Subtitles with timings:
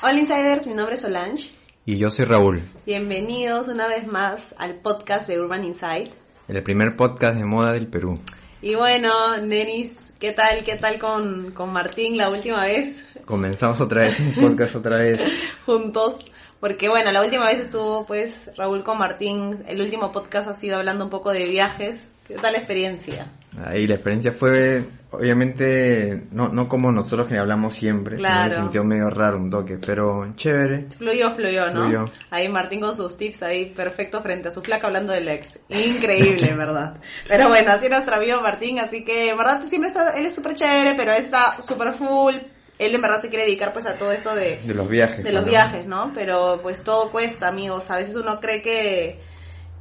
[0.00, 1.50] Hola Insiders, mi nombre es Solange.
[1.84, 2.70] Y yo soy Raúl.
[2.86, 6.14] Bienvenidos una vez más al podcast de Urban Insight.
[6.46, 8.20] El primer podcast de moda del Perú.
[8.62, 10.62] Y bueno, Nenis, ¿qué tal?
[10.62, 13.02] ¿Qué tal con, con Martín la última vez?
[13.24, 15.20] Comenzamos otra vez un podcast otra vez.
[15.66, 16.24] Juntos.
[16.60, 19.64] Porque bueno, la última vez estuvo pues Raúl con Martín.
[19.66, 22.06] El último podcast ha sido hablando un poco de viajes.
[22.28, 23.32] ¿Qué tal la experiencia?
[23.64, 28.50] Ahí la experiencia fue, obviamente, no, no como nosotros que hablamos siempre, Claro.
[28.50, 30.86] me sintió medio raro un toque, pero chévere.
[30.96, 31.84] Fluyó, fluyó, ¿no?
[31.84, 32.04] Fluyó.
[32.30, 35.58] Ahí Martín con sus tips ahí perfecto frente a su flaca hablando del ex.
[35.68, 36.96] Increíble, en verdad.
[37.26, 40.54] Pero bueno, así nuestro amigo Martín, así que en verdad siempre está, él es súper
[40.54, 42.34] chévere, pero está súper full.
[42.78, 45.24] Él en verdad se quiere dedicar pues a todo esto de, De los viajes.
[45.24, 46.12] de los viajes, ¿no?
[46.14, 47.90] Pero pues todo cuesta, amigos.
[47.90, 49.18] A veces uno cree que,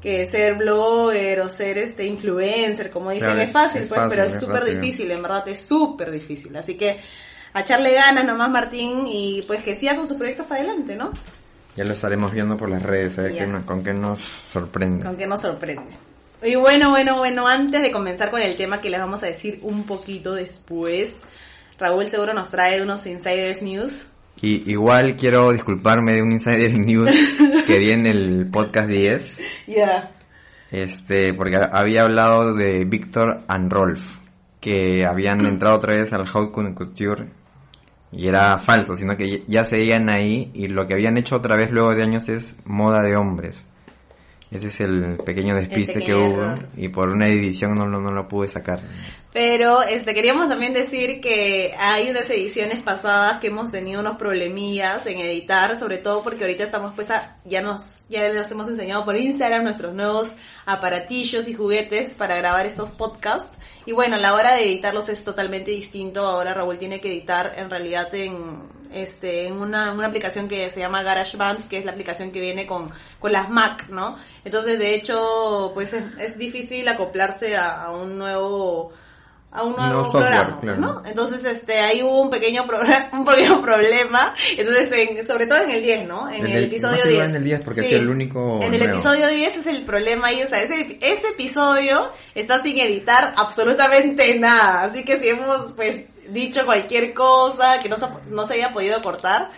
[0.01, 4.09] que ser blogger o ser este influencer, como dicen, Claro, es fácil, es pues, fácil,
[4.09, 6.55] pero es súper difícil, en verdad es súper difícil.
[6.55, 6.99] Así que
[7.53, 11.11] a echarle ganas nomás, Martín, y pues que siga con sus proyectos para adelante, ¿no?
[11.75, 14.19] Ya lo estaremos viendo por las redes, a ver qué con qué nos
[14.51, 15.05] sorprende.
[15.05, 15.95] Con que nos sorprende.
[16.41, 19.59] Y bueno, bueno, bueno, antes de comenzar con el tema que les vamos a decir
[19.63, 21.17] un poquito después,
[21.79, 24.07] Raúl seguro nos trae unos insiders news.
[24.41, 27.09] Y igual quiero disculparme de un insider news
[27.65, 29.31] que di en el podcast 10,
[29.67, 30.11] Ya.
[30.71, 34.03] este, porque había hablado de Víctor and Rolf,
[34.61, 37.29] que habían entrado otra vez al Haute Couture
[38.11, 41.71] y era falso, sino que ya seguían ahí y lo que habían hecho otra vez
[41.71, 43.61] luego de años es moda de hombres.
[44.49, 46.69] Ese es el pequeño despiste que pequeño hubo error.
[46.77, 48.79] y por una edición no, lo- no lo pude sacar.
[49.33, 55.05] Pero este queríamos también decir que hay unas ediciones pasadas que hemos tenido unos problemillas
[55.05, 59.03] en editar, sobre todo porque ahorita estamos pues a- ya nos ya nos hemos enseñado
[59.03, 60.31] por Instagram nuestros nuevos
[60.65, 65.71] aparatillos y juguetes para grabar estos podcasts y bueno, la hora de editarlos es totalmente
[65.71, 66.25] distinto.
[66.25, 70.79] Ahora Raúl tiene que editar en realidad en este en una, una aplicación que se
[70.79, 72.89] llama GarageBand, que es la aplicación que viene con
[73.19, 74.15] con las Mac, ¿no?
[74.45, 78.91] Entonces, de hecho, pues es, es difícil acoplarse a, a un nuevo
[79.49, 80.77] a un nuevo software, programa, claro.
[80.81, 81.01] ¿no?
[81.05, 82.65] Entonces, este, ahí hubo un pequeño
[83.13, 86.27] un pequeño problema, entonces, en- sobre todo en el 10, ¿no?
[86.27, 87.29] En En el, el- episodio más que nada 10.
[87.29, 87.87] en el 10, porque Sí.
[87.87, 88.93] sido el único En el nuevo.
[88.99, 94.37] episodio 10 es el problema ahí, o sea, ese, ese episodio está sin editar absolutamente
[94.37, 98.71] nada, así que si hemos, pues, dicho cualquier cosa que no se, no se haya
[98.71, 99.49] podido cortar,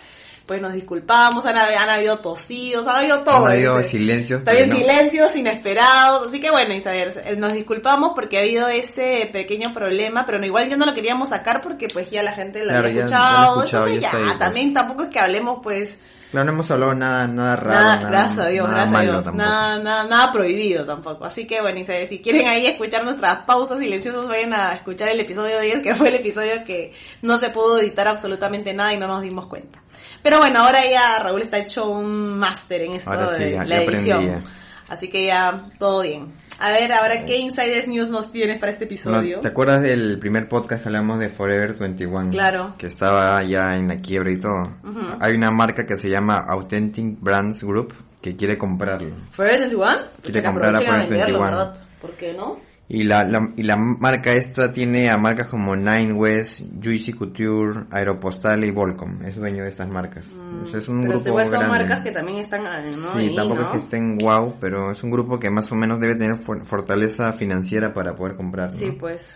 [0.46, 3.46] pues nos disculpamos, han, han habido tosidos, han habido todo.
[3.46, 4.42] Han habido silencios.
[4.42, 4.86] También pero no.
[4.86, 10.24] silencios inesperados, así que bueno, Isabel, eh, nos disculpamos porque ha habido ese pequeño problema,
[10.26, 12.88] pero no, igual yo no lo queríamos sacar porque pues ya la gente lo Claro,
[12.88, 13.24] había ya- ya lo
[13.62, 14.38] escuchado, escuchado, entonces ya pues.
[14.40, 15.96] también tampoco es que hablemos pues
[16.30, 17.80] Claro, no hemos hablado nada, nada raro.
[17.80, 21.46] nada, nada, gracias a Dios, nada gracias a Dios, nada, nada, nada prohibido tampoco, así
[21.46, 25.60] que bueno, Isabel, si quieren ahí escuchar nuestras pausas silenciosas, vayan a escuchar el episodio
[25.60, 26.92] 10, que fue el episodio que
[27.22, 29.82] no se pudo editar absolutamente nada y no nos dimos cuenta.
[30.22, 33.94] Pero bueno, ahora ya Raúl está hecho un máster en esto sí, de la aprendí
[33.94, 34.44] edición.
[34.90, 36.32] Así que ya todo bien.
[36.58, 39.40] A ver, ahora qué Insiders News nos tienes para este No, episodio.
[39.40, 42.30] ¿Te acuerdas del primer podcast que hablamos de Forever 21?
[42.30, 42.74] Claro.
[42.76, 44.62] Que estaba ya en la quiebra y todo.
[44.84, 45.00] Ujú.
[45.20, 49.14] Hay una marca que se llama Authentic Brands Group que quiere comprarlo.
[49.30, 49.86] Forever 21?
[50.22, 51.44] Quiere comprar a Forever venderlo, 21.
[51.44, 51.84] ¿verdad?
[52.00, 52.58] ¿Por qué no?
[52.92, 57.84] Y la, la- y la marca esta tiene a marcas como Nine West, Juicy Couture,
[57.92, 59.22] Aeropostal y Volcom.
[59.24, 60.26] Es dueño de estas marcas.
[60.68, 61.78] Sea, es un Mm, Pero grupo igual son grande.
[61.78, 62.92] marcas que también están ah, ¿no?
[62.92, 63.66] Sí, ahí, tampoco ¿no?
[63.66, 66.64] es que estén wow, pero es un grupo que más o menos debe tener for-
[66.66, 68.72] fortaleza financiera para poder comprar.
[68.72, 68.78] ¿no?
[68.78, 69.32] Sí, pues.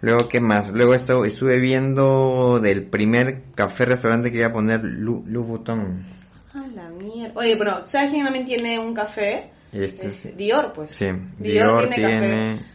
[0.00, 0.70] Luego, ¿qué más?
[0.72, 6.02] Luego esto, estuve viendo del primer café-restaurante que iba a poner Lu, Louis Vuitton.
[6.52, 7.32] A la mierda.
[7.38, 9.52] Oye, pero ¿sabes quién también tiene un café?
[9.72, 10.36] Este, Es.
[10.36, 10.90] Dior, pues.
[10.96, 11.06] Sí,
[11.38, 12.66] Dior Dior, tiene tiene,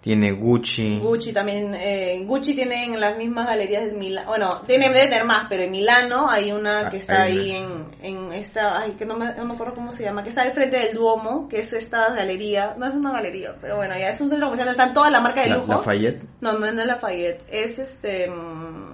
[0.00, 0.98] tiene, Gucci.
[0.98, 5.24] Gucci también, eh, Gucci tiene en las mismas galerías de Milán, bueno, tiene, debe tener
[5.24, 8.92] más, pero en Milano hay una que Ah, está hay ahí en, en esta, ay,
[8.92, 11.48] que no me, no me acuerdo cómo se llama, que está al frente del Duomo,
[11.48, 14.70] que es esta galería, no es una galería, pero bueno, ya es un centro comercial,
[14.70, 15.72] están toda la marca de La- lujo.
[15.72, 16.22] Lafayette.
[16.40, 18.30] No, no, no es Lafayette, es este...
[18.30, 18.90] mm,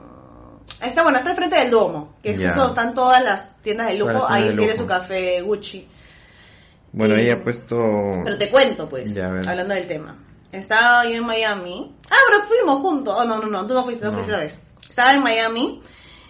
[0.82, 2.52] Está bueno, está al frente del Duomo, que Ya.
[2.52, 5.86] justo están todas las tiendas de lujo, ahí tiene su café Gucci.
[6.96, 7.76] Bueno, Y- ella ha puesto...
[8.24, 10.18] Pero te cuento, pues, Ya, hablando del tema.
[10.50, 11.94] Estaba yo en Miami.
[12.10, 13.14] Ah, pero fuimos juntos.
[13.16, 14.16] Oh, no, no, no, tú no fuiste, no, No.
[14.18, 14.60] fuiste esa vez.
[14.88, 15.80] Estaba en Miami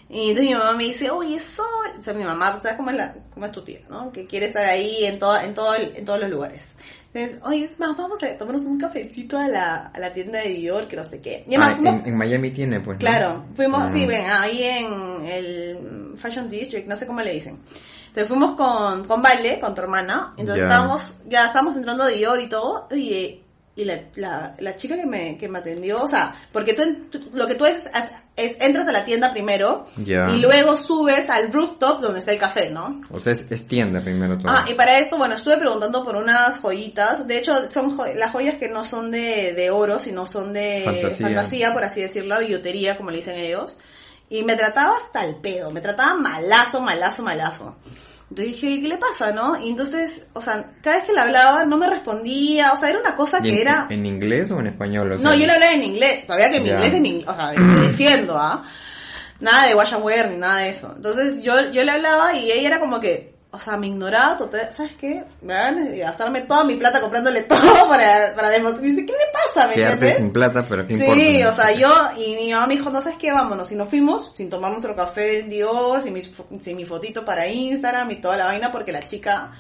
[0.09, 1.65] y entonces mi mamá me dice, oye, Sol.
[1.99, 4.11] O sea, mi mamá, ¿sabes cómo es, la, cómo es tu tía, no?
[4.13, 6.75] Que quiere estar ahí en, todo, en, todo el- en todos los lugares.
[7.15, 10.49] Entonces, oye, es más, vamos a tomarnos un cafecito a la, a la tienda de
[10.49, 11.45] Dior, que no sé qué.
[11.49, 12.97] Y Ah, además, fuimos- en, en Miami tiene, pues.
[12.97, 12.99] ¿no?
[13.01, 13.91] Claro, fuimos, Ah.
[13.91, 17.59] sí, ven, ahí en el Fashion District, no sé cómo le dicen.
[18.17, 20.69] Entonces fuimos con, con Vale, con tu hermana, entonces Ya.
[20.71, 23.43] estábamos, ya estábamos entrando a Dior y todo, y
[23.79, 26.83] y la, la, la chica que me, que me atendió, o sea, porque tú,
[27.35, 27.77] lo que tú es,
[28.35, 30.31] es, entras a la tienda primero Ya.
[30.35, 33.03] y luego subes al rooftop donde está el café, ¿no?
[33.11, 34.51] O sea, es, es tienda primero todo.
[34.51, 37.27] Ah, y para esto, bueno, estuve preguntando por unas joyitas.
[37.27, 40.81] De hecho, son jo- las joyas que no son de, de oro, sino son de
[40.83, 41.27] Fantasía.
[41.27, 43.77] fantasía, por así decirlo, billutería, como le dicen ellos.
[44.31, 47.77] Y me trataba hasta el pedo, me trataba malazo, malazo, malazo.
[48.29, 49.57] Entonces dije, ¿qué le pasa, no?
[49.61, 52.99] Y entonces, o sea, cada vez que le hablaba no me respondía, o sea, era
[52.99, 53.87] una cosa ¿Y que en, era...
[53.89, 55.13] ¿En inglés o en español?
[55.13, 57.35] O No, yo le hablaba en inglés, todavía que mi inglés es en inglés, o
[57.37, 58.65] sea, me defiendo, ¿ah?
[59.39, 60.93] Nada de wash and wear ni nada de eso.
[60.97, 64.71] Entonces yo, yo le hablaba y ella era como que, o sea, me ignoraba total,
[64.75, 65.25] ¿sabes qué?
[65.41, 68.85] Me van a gastarme toda mi plata comprándole todo para, para demostrar.
[68.85, 69.67] Y dice, ¿qué le pasa?
[69.69, 71.01] ¿Me Quedarte sin plata, pero ¿qué Sí,
[71.41, 71.51] importa?
[71.53, 71.89] o sea, yo
[72.19, 73.73] y mi mamá me dijo, no sabes qué, vámonos.
[73.73, 76.23] Y nos fuimos sin tomar nuestro café en Dior, sin mi,
[76.61, 79.53] sin mi fotito para Instagram y toda la vaina, porque la chica,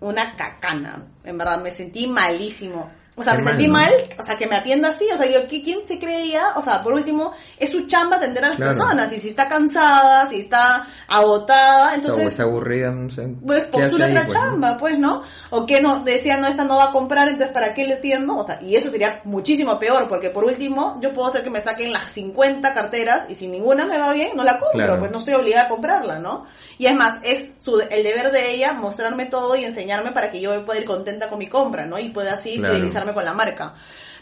[0.00, 1.06] una cacana.
[1.22, 2.90] En verdad, me sentí malísimo.
[3.18, 3.72] O sea, Qué me mal, sentí ¿no?
[3.74, 6.52] mal, o sea, que me atienda así, o sea, yo, ¿qué- ¿quién se creía?
[6.56, 8.72] O sea, por último, es su chamba atender a las Claro.
[8.74, 13.28] personas, y si está cansada, si está agotada, O entonces está aburrida, no sé.
[13.44, 14.40] pues ¿qué postula otra pues, no?
[14.40, 15.22] chamba, pues, ¿no?
[15.50, 18.36] O que no, decía, no, esta no va a comprar, entonces ¿para qué le atiendo?
[18.36, 21.60] O sea, y eso sería muchísimo peor, porque por último, yo puedo hacer que me
[21.60, 24.98] saquen las 50 carteras y si ninguna me va bien, no la compro, Claro.
[25.00, 26.44] pues no estoy obligada a comprarla, ¿no?
[26.78, 30.40] Y es más, es su, el deber de ella mostrarme todo y enseñarme para que
[30.40, 31.98] yo pueda ir contenta con mi compra, ¿no?
[31.98, 32.74] Y pueda así Claro.
[32.74, 33.74] fidelizarme con la marca.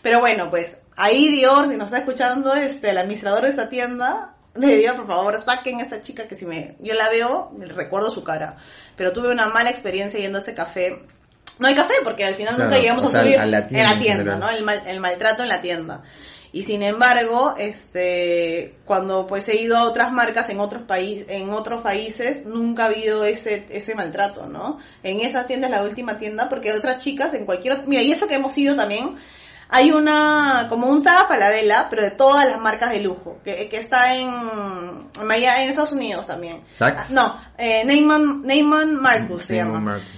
[0.02, 4.34] Pero bueno, pues, ahí Dior, si nos está escuchando, este, el administrador de esa tienda,
[4.54, 8.10] le digo, por favor, saquen a esa chica que si me, yo la veo, recuerdo
[8.10, 8.56] su cara.
[8.96, 11.02] Pero tuve una mala experiencia yendo a ese café.
[11.58, 13.72] No hay café, porque al final Claro, nunca llegamos a sea, subir a la en
[13.82, 14.36] la en tienda.
[14.36, 14.48] ¿no?
[14.50, 16.02] El, mal- el maltrato en la tienda.
[16.52, 21.50] Y sin embargo, este, cuando pues he ido a otras marcas en otros países, en
[21.50, 24.78] otros países, nunca ha habido ese, ese maltrato, ¿no?
[25.02, 28.12] En esa tienda es la última tienda, porque otras chicas en cualquier otra, mira, y
[28.12, 29.16] eso que hemos ido también,
[29.68, 33.78] hay una, como un Saga Falabella, pero de todas las marcas de lujo, que, que
[33.78, 36.62] está en, en, en Estados Unidos también.
[36.68, 37.10] ¿Saks?
[37.10, 40.08] No, eh, Neyman, Neyman Marcus se Neyman llama Marcus.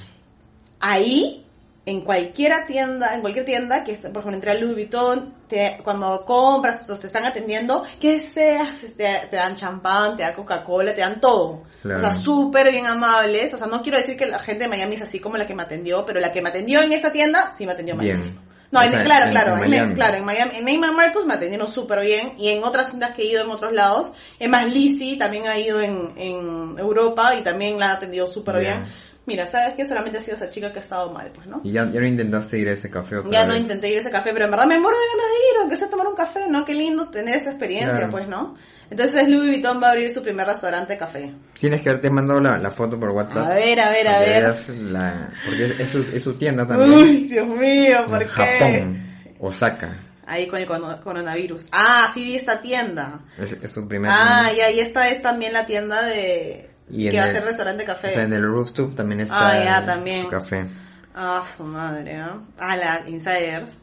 [0.81, 1.47] ahí
[1.87, 5.79] en cualquier tienda, en cualquier tienda, que es, por ejemplo, entre a Louis Vuitton, te-
[5.83, 8.79] cuando compras, te están atendiendo, ¿qué deseas?
[8.97, 11.63] Te, te dan champán, te dan Coca-Cola, te dan todo.
[11.83, 11.99] Claro.
[11.99, 13.55] O sea, súper bien amables.
[13.55, 15.55] O sea, no quiero decir que la gente de Miami es así como la que
[15.55, 18.05] me atendió, pero la que me atendió en esta tienda, sí me atendió mal.
[18.05, 18.49] Bien.
[18.71, 22.01] No, en- claro, en- claro, en claro, en Miami, en Neyman Marcus me atendieron súper
[22.01, 25.47] bien y en otras tiendas que he ido en otros lados, es más Lizzie también
[25.47, 28.85] ha ido en, en Europa y también la ha atendido súper bien.
[29.29, 29.85] Mira, ¿sabes qué?
[29.85, 31.61] Solamente ha sido esa chica que ha estado mal, pues, ¿no?
[31.63, 34.01] Y ya, ya no intentaste ir a ese café otra Ya no intenté ir a
[34.01, 36.17] ese café, pero en verdad me muero de ganas de ir, aunque sea tomar un
[36.17, 36.65] café, ¿no?
[36.65, 38.11] Qué lindo tener esa experiencia, Claro.
[38.11, 38.55] pues, ¿no?
[38.91, 41.35] Entonces Louis Vuitton va a abrir su primer restaurante de café.
[41.53, 43.45] Tienes que haberte mandado la, la foto por WhatsApp.
[43.47, 44.55] A ver, a ver, a que ver.
[44.81, 46.95] la- porque es, es su, es su tienda también.
[46.95, 48.35] Uy, Dios mío, ¿por en qué?
[48.35, 49.07] Japón,
[49.41, 50.05] Osaka.
[50.27, 51.67] Ahí con el coronavirus.
[51.73, 53.21] Ah, sí vi esta tienda.
[53.39, 54.53] Es, es su primer Ah, tienda.
[54.55, 56.71] y ahí esta es también la tienda de...
[56.91, 58.09] Y en que va a ser restaurante café.
[58.09, 60.27] O sea, en el rooftop también está Ah, ya, el- también.
[60.29, 60.67] café.
[61.15, 62.39] Ah, su madre, ¿ah?
[62.59, 63.77] Ah, la Insiders.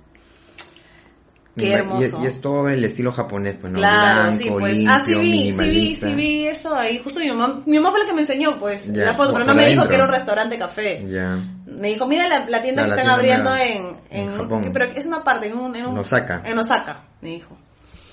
[1.57, 2.19] Qué hermoso.
[2.19, 3.78] Y, y es todo el estilo japonés, pues, ¿no?
[3.80, 4.74] Claro, Blanco, sí, pues.
[4.78, 7.00] limpio, ah, sí vi, sí vi, sí vi eso ahí.
[7.02, 9.46] Justo mi mamá, mi mamá fue la que me enseñó, pues, Ya, la foto, pero
[9.46, 11.06] no me dijo que era un restaurante café.
[11.10, 11.40] Ya.
[11.66, 14.38] Me dijo, mira la, la tienda Ah, que la están tienda abriendo en, en, En
[14.38, 14.63] Japón.
[14.66, 16.42] que- pero es una parte, en un, en un- Osaka.
[16.44, 17.57] En Osaka, me dijo.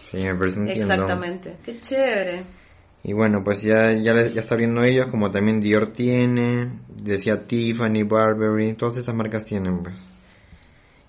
[0.05, 0.69] Sí, me parece un.
[0.69, 1.57] Exactamente.
[1.65, 2.45] Qué chévere.
[3.05, 8.05] Y bueno, pues ya, ya, ya está abriendo ellos, como también Dior tiene, decía Tiffany,
[8.05, 9.97] Burberry, todas estas marcas tienen, pues.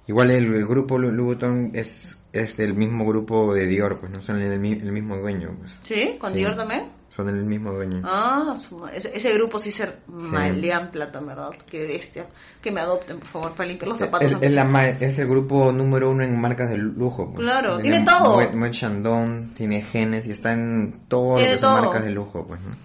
[0.08, 4.22] Igual el, el grupo Louis Vuitton es, es del mismo grupo de Dior, pues no
[4.22, 5.74] son el, el mismo dueño, pues.
[5.82, 6.18] ¿Sí?
[6.20, 6.40] ¿Con Sí.
[6.40, 6.92] Dior también?
[7.10, 8.02] Son el mismo dueño.
[8.04, 11.50] Ah, su ese, grupo sí se malean plata, en ¿verdad?
[11.70, 12.25] Qué bestia.
[12.60, 14.32] Que me adopten, por favor, para limpiar los zapatos.
[14.32, 17.32] Es, es la, ma- es el grupo número uno en marcas de lujo.
[17.32, 17.46] pues.
[17.46, 18.40] Claro, tiene todo.
[18.40, 21.86] Moet- Moet Chandon, tiene Genes y está en todo lo Tiene que son todo.
[21.86, 22.75] marcas de lujo, pues, ¿no?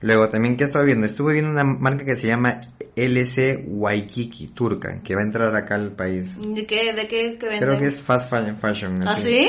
[0.00, 1.06] Luego, también, ¿qué estoy viendo?
[1.06, 2.60] Estuve viendo una marca que se llama
[3.04, 6.36] LC Waikiki, turca, que va a entrar acá al país.
[6.54, 7.68] ¿De qué, de qué, qué venden?
[7.68, 8.94] Creo que es fast fa- fashion.
[9.06, 9.36] ¿Ah, así,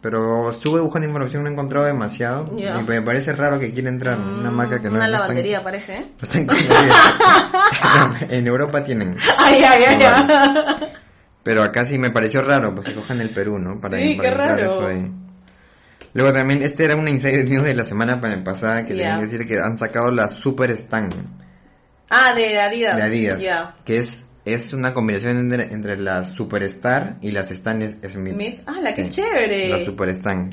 [0.00, 2.52] Pero estuve buscando información, no he encontrado demasiado.
[2.56, 5.16] Y me parece raro que quiera entrar una Mm, marca que no Una no está
[5.16, 6.06] en- lavandería, parece, ¿eh?
[6.16, 6.38] no está
[8.30, 9.16] en Europa tienen.
[9.38, 10.88] Ay, ay, ay, ay.
[11.42, 13.74] Pero acá sí me pareció raro, pues que cojan el Perú, ¿no?
[13.74, 14.62] Sí, para qué entrar raro.
[14.62, 15.10] eso ahí.
[16.14, 19.26] Luego también, este era una insider news de la semana pa- pasada que tenían que
[19.26, 21.08] decir que han sacado la Super Stan
[22.10, 22.96] Ah, de Adidas.
[22.96, 23.76] de Adidas, Ya.
[23.84, 28.32] que es es una combinación entre, entre la Superstar y las Stan Smith.
[28.34, 28.60] Smith.
[28.66, 29.68] Ah, la que Sí, chévere.
[29.68, 30.48] La Super Stan.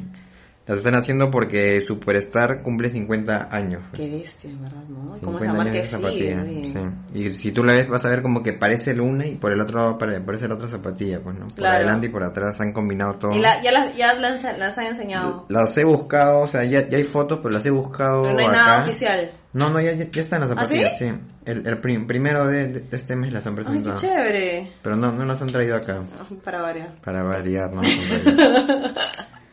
[0.67, 3.83] Las están haciendo porque Superstar cumple 50 años.
[3.93, 4.97] Qué bestia, en verdad, ¿no?
[5.19, 6.79] Como 50 esa marca zapatilla, sí.
[7.13, 9.51] Y si tú la ves vas a ver como que parece el una y por
[9.53, 11.45] el otro lado pare- parece la otra zapatilla, pues no.
[11.45, 11.75] Por Claro.
[11.77, 13.31] adelante y por atrás han combinado todo.
[13.33, 15.45] Y la- ya las, ya las, las han enseñado.
[15.49, 18.39] Las he buscado, o sea, ya, ya hay fotos, pero las he buscado Pero no
[18.39, 18.57] hay acá.
[18.57, 19.31] nada oficial.
[19.53, 21.05] No, no, ya, ya están las ¿Ah, zapatillas, sí?
[21.45, 23.97] El, el prim- primero de, de este mes las han Ay, qué presentado.
[24.01, 24.71] chévere.
[24.81, 26.01] pero no, no las han traído acá.
[26.43, 26.95] Para variar.
[27.03, 27.81] Para variar, ¿no?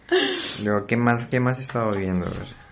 [0.63, 2.27] Luego, ¿qué más, ¿qué más he estado viendo?
[2.27, 2.63] A ver.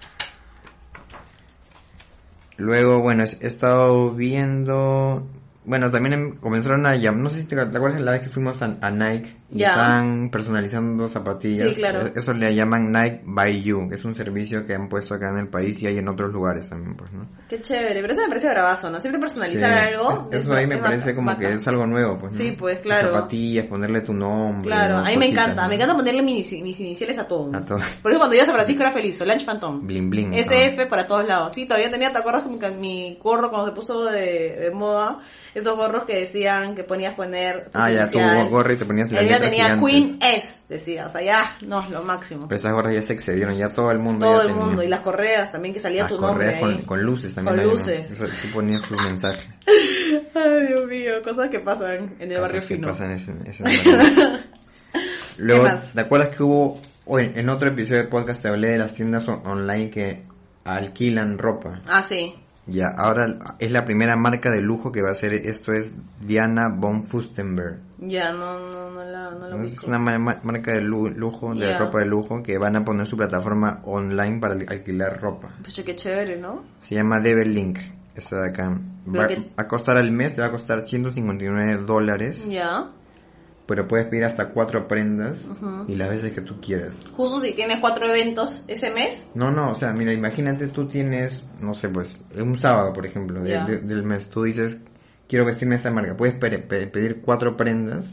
[2.56, 5.26] Luego, bueno, he estado viendo...
[5.64, 7.22] Bueno, también em- comenzaron a llamar...
[7.22, 9.68] No sé si te, acuerdas la vez que fuimos a, Nike Ya.
[9.70, 11.68] estaban personalizando zapatillas.
[11.70, 12.06] Sí, claro.
[12.06, 15.30] E- Eso le llaman Nike by You, que es un servicio que han puesto acá
[15.30, 17.26] en el país y hay en otros lugares también, pues, ¿no?
[17.48, 18.00] Qué chévere.
[18.00, 19.00] Pero eso me parece bravazo, ¿no?
[19.00, 19.94] Siempre personalizar Sí.
[19.94, 20.28] algo.
[20.32, 21.52] Es- Eso es- ahí me parece como que bacán.
[21.58, 22.36] es algo nuevo, pues.
[22.36, 22.44] ¿no?
[22.44, 23.12] Sí, pues, Las claro.
[23.12, 24.68] Zapatillas, ponerle tu nombre.
[24.70, 25.00] Claro, ¿no?
[25.00, 25.62] a mí me Cositas, encanta.
[25.62, 25.68] ¿no?
[25.68, 27.50] Me encanta ponerle mis, mis iniciales a todo.
[27.56, 27.78] A todo.
[28.02, 29.16] Por eso cuando yo a San Francisco era feliz.
[29.18, 29.86] Solange Phantom.
[29.86, 30.34] Bling bling.
[30.34, 31.52] SF para todos lados.
[31.54, 35.18] Sí, todavía tenía, ¿te acuerdas como que mi gorro cuando se puso de, de moda?
[35.54, 39.20] Esos gorros que decían que ponías poner Ah, ya, tu gorro y te ponías la
[39.40, 39.90] Tenía gigantes.
[39.90, 41.06] Queen S, decía.
[41.06, 42.46] O sea, ya, no, lo máximo.
[42.48, 44.64] Pero esas gorras ya se excedieron, ya todo el mundo Todo ya el tenía.
[44.66, 44.82] mundo.
[44.82, 46.76] Y las correas también que salía Las tu nombre correas ahí.
[46.76, 47.56] con, con luces también.
[47.56, 48.10] Con luces.
[48.10, 49.48] Eso, tú ponías tus mensajes.
[50.34, 52.88] Ay, Dios mío, cosas que pasan en el Cosas barrio que fino.
[52.88, 54.38] pasan ese- ese barrio.
[55.38, 55.66] Luego?
[55.94, 58.94] ¿te acuerdas que hubo, o en, en otro episodio del podcast te hablé de las
[58.94, 60.24] tiendas on- online que
[60.64, 61.80] alquilan ropa?
[61.88, 62.34] Ah, sí.
[62.66, 63.26] Ya, ahora
[63.58, 67.78] es la primera marca de lujo que va a hacer esto es Diana von Furstenberg.
[68.02, 71.54] Ya, no, no, no la, no la Es una ma- ma- marca de lu- lujo,
[71.54, 75.50] de ropa de lujo, que van a poner su plataforma online para al- alquilar ropa.
[75.62, 76.64] Pucha, qué chévere, ¿no?
[76.80, 77.78] Se llama Devil Link,
[78.14, 78.70] esta de acá.
[79.06, 82.90] Va que- a costar al mes, te va a costar 159 dólares, Ya.
[83.66, 85.38] pero puedes pedir hasta cuatro prendas
[85.86, 86.96] y las veces que tú quieras.
[87.12, 89.28] Justo si tienes cuatro eventos ese mes.
[89.34, 93.42] No, no, o sea, mira, imagínate tú tienes, no sé, pues, un sábado, por ejemplo,
[93.42, 93.64] de- Ya.
[93.66, 94.78] de- del mes, tú dices,
[95.30, 98.04] quiero vestirme esta marca, puedes pe- pe- pedir cuatro prendas,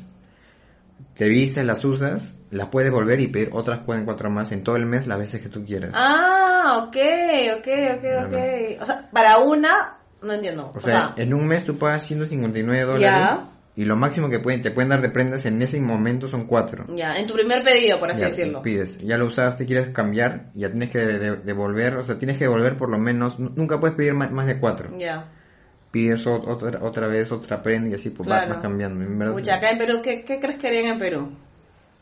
[1.16, 4.76] te vistes, las usas, las puedes volver y pedir otras cuatro, cuatro más en todo
[4.76, 5.92] el mes las veces que tú quieras.
[5.96, 6.96] Ah, ok,
[7.58, 8.82] ok, ok, ok.
[8.82, 10.72] O sea, para una, no entiendo.
[10.76, 13.50] O sea, en un mes tú pagas 159 dólares Ya.
[13.76, 16.86] y lo máximo que pueden, te pueden dar de prendas en ese momento son cuatro.
[16.96, 18.62] ya, en tu primer pedido, por así Ya, decirlo.
[18.62, 22.38] pides, ya lo usaste, quieres cambiar, ya tienes que de- de- devolver, o sea, tienes
[22.38, 24.92] que devolver por lo menos, nu- nunca puedes pedir más, más de cuatro.
[24.98, 25.32] Ya.
[25.98, 28.54] Pides ot- otra, otra vez otra prenda y así pues va- Claro.
[28.54, 29.04] vas cambiando.
[29.04, 31.32] En verdad, acá en Perú, ¿qué, qué crees que harían en Perú?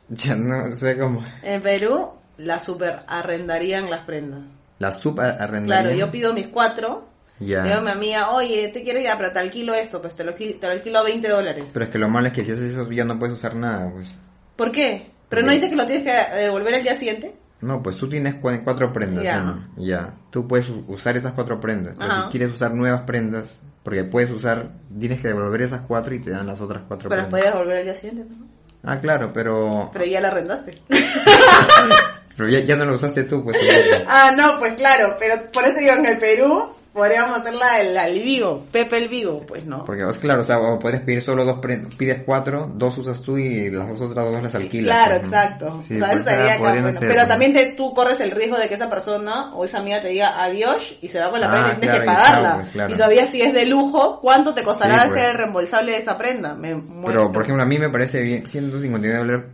[0.10, 1.24] ya no sé cómo.
[1.42, 4.42] En Perú, la super arrendarían las prendas.
[4.80, 5.96] La sub a- Claro, arrendarían.
[5.98, 7.08] yo pido mis cuatro.
[7.40, 7.64] Ya.
[7.64, 10.34] Digo a mi amiga, oye, te quiero ya, pero te alquilo esto, pues te lo,
[10.36, 11.66] te lo alquilo a 20 dólares.
[11.74, 13.90] Pero es que lo malo es que si haces eso ya no puedes usar nada,
[13.94, 14.10] pues.
[14.56, 15.12] ¿Por qué?
[15.30, 15.54] ¿Pero no Ok.
[15.56, 17.34] dice que lo tienes que devolver el día siguiente?
[17.62, 19.40] No, pues tú tienes cua- cuatro prendas, Ya.
[19.40, 19.68] ¿no?
[19.78, 20.14] Ya.
[20.30, 21.96] Tú puedes usar esas cuatro prendas.
[21.98, 26.20] Pero si quieres usar nuevas prendas, porque puedes usar, tienes que devolver esas cuatro y
[26.20, 28.48] te dan las otras cuatro Pero las podías devolver el día siguiente, ¿no?
[28.84, 29.92] Ah, claro, pero...
[29.94, 30.82] Pero ya la arrendaste.
[32.38, 33.56] Pero ya, ya no lo usaste tú, pues.
[34.08, 38.24] ah, no, pues claro, pero por eso digo, en el Perú podríamos hacerla el, el
[38.24, 39.84] Vigo, Pepe el Vigo, pues no.
[39.84, 43.38] Porque es claro, o sea, puedes pedir solo dos prendas, pides cuatro, dos usas tú
[43.38, 44.96] y las dos otras dos las alquilas.
[44.98, 45.82] Claro, pues, exacto.
[45.86, 46.98] Sí, o sea, pues, eso sería acá, podrían bueno.
[46.98, 50.02] hacer, Pero también te, tú corres el riesgo de que esa persona o esa amiga
[50.02, 52.56] te diga adiós y se va con la Ah, prenda y tienes que claro, pagarla.
[52.62, 52.94] pues, claro.
[52.94, 55.22] Y todavía si es de lujo, ¿cuánto te costará Sí, pues.
[55.22, 56.56] ser reembolsable de esa prenda?
[56.56, 56.82] Me.
[57.06, 59.46] Pero, por ejemplo, a mí me parece bien, 159 dólares,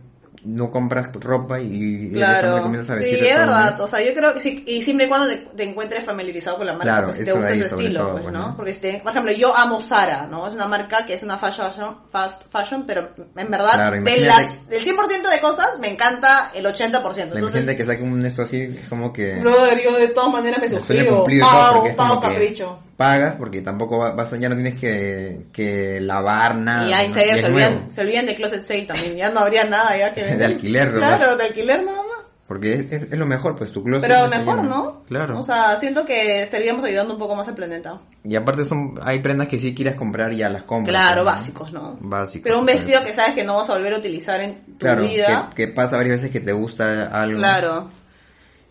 [0.44, 3.80] no compras ropa y, Claro, comienzas a sí, vestirte es verdad.
[3.80, 6.66] O sea, yo creo que sí, y siempre y cuando te, te encuentres familiarizado con
[6.66, 8.48] la marca, Claro, pues te gusta su estilo, todo, pues, ¿no?
[8.48, 8.56] ¿no?
[8.56, 10.46] Porque si te- por ejemplo, yo amo Zara, ¿no?
[10.48, 14.16] Es una marca que es una fast fashion, fast fashion pero en verdad, Claro, de
[14.20, 17.02] las, del 100% de cosas, me encanta el 80%.
[17.02, 19.38] La Entonces, gente que saque un esto así, es como que...
[19.40, 21.24] brother, yo de todas maneras me suscribo.
[21.40, 22.78] Pago, pago que capricho.
[23.02, 26.88] Pagas porque tampoco va- vas a- ya no tienes que, que lavar nada.
[26.88, 27.14] y ahí ¿no?
[27.14, 29.16] se, Y se, olvidan, se olvidan de Closet Sale también.
[29.16, 30.98] Ya no habría nada ya que De alquiler, ¿no?
[30.98, 32.06] Claro, de alquiler nada más.
[32.48, 34.06] Porque es, es- es lo mejor, pues tu closet.
[34.08, 34.68] Pero mejor, lleno.
[34.68, 35.04] ¿no?
[35.06, 35.38] Claro.
[35.40, 38.00] O sea, siento que estaríamos ayudando un poco más al planeta.
[38.24, 40.92] y aparte son hay prendas que si quieres comprar ya las compras.
[40.94, 41.24] Claro, ¿no?
[41.26, 41.96] básicos, ¿no?
[42.00, 42.42] Básicos.
[42.44, 42.76] Pero un pues.
[42.76, 45.50] vestido que sabes que no vas a volver a utilizar en tu Claro, vida.
[45.54, 47.38] que, que pasa varias veces que te gusta algo.
[47.38, 47.88] Claro.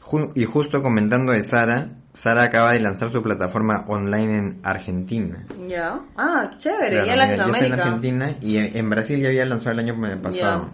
[0.03, 5.45] Ju- y justo comentando de Sara, Sara acaba de lanzar su plataforma online en Argentina.
[5.67, 5.99] Ya.
[6.17, 7.03] Ah, chévere.
[7.03, 7.83] Claro, ya en está en Latinoamérica.
[7.83, 10.69] Argentina y en, Brasil ya había lanzado el año pasado.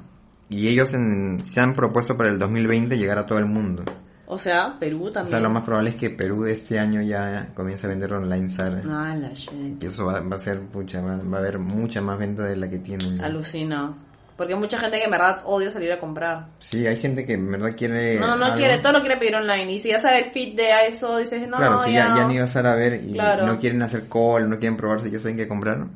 [0.49, 3.83] Y ellos en- se han propuesto para el 2020 llegar a todo el mundo.
[4.29, 5.29] O sea, Perú O también.
[5.29, 8.49] sea, lo más probable es que Perú de este año ya comience a vender online
[8.49, 8.81] Sara.
[8.85, 9.81] Ah, la shit.
[9.81, 12.57] Y eso va, va a ser, pucha, va, va a haber mucha más venta de
[12.57, 13.21] la que tienen.
[13.21, 13.93] Alucina.
[14.37, 16.45] Porque hay mucha gente que en verdad odia salir a comprar.
[16.59, 18.19] Sí, hay gente que en verdad quiere.
[18.19, 18.57] No, no algo.
[18.57, 19.71] quiere, todo lo quiere pedir online.
[19.73, 22.55] Y si ya sabe el fit de eso, dices, no, claro, si ya, ni vas
[22.55, 23.47] a ver y Claro.
[23.47, 25.79] no quieren hacer call, no quieren probarse, ya saben qué comprar.
[25.79, 25.89] ¿no?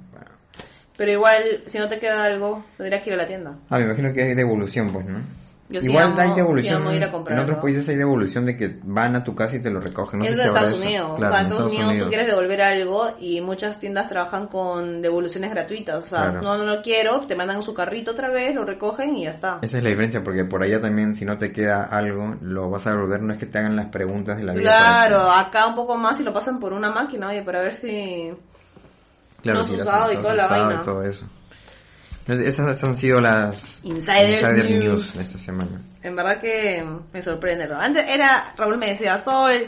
[0.97, 3.55] Pero igual, si no te queda algo, tendrías que ir a la tienda.
[3.69, 5.19] Ah, me imagino que hay devolución, pues, ¿no?
[5.71, 6.81] Yo sí Igual amo- hay devolución.
[6.81, 7.63] amo ir a comprar, en otros ¿no?
[7.63, 10.19] países hay devolución de que van a tu casa y te lo recogen.
[10.19, 10.79] No es habrá Estados.
[10.79, 11.17] Unidos.
[11.17, 15.01] Claro, o sea, en Estados Unidos, tú quieres devolver algo y muchas tiendas trabajan con
[15.01, 16.03] devoluciones gratuitas.
[16.03, 16.41] O sea, Claro.
[16.41, 19.59] no, no lo quiero, te mandan su carrito otra vez, lo recogen y ya está.
[19.61, 22.85] Esa es la diferencia, porque por allá también, si no te queda algo, lo vas
[22.87, 23.21] a devolver.
[23.21, 24.63] No es que te hagan las preguntas de la vida.
[24.71, 28.31] Claro, acá un poco más y lo pasan por una máquina, oye, para ver si...
[29.41, 30.81] claro, no has si las- usado y toda la usado vaina.
[30.81, 31.25] y todo eso.
[32.27, 35.13] Esas han sido las Insiders Insider News.
[35.15, 35.81] de esta semana.
[36.03, 37.67] En verdad que me sorprende.
[37.67, 37.79] ¿no?
[37.79, 39.67] Antes era, Raúl me decía, Sol,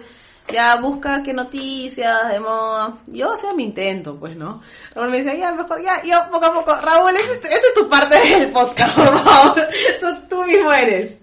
[0.52, 2.98] ya busca qué noticias de moda.
[3.08, 4.62] Yo hacía mi intento, pues, ¿no?
[4.94, 6.76] Raúl me decía, ya, mejor, ya, yo poco a poco.
[6.76, 9.68] Raúl, esa es, esa es tu parte del podcast, por favor.
[10.00, 11.14] tú, tú mismo eres.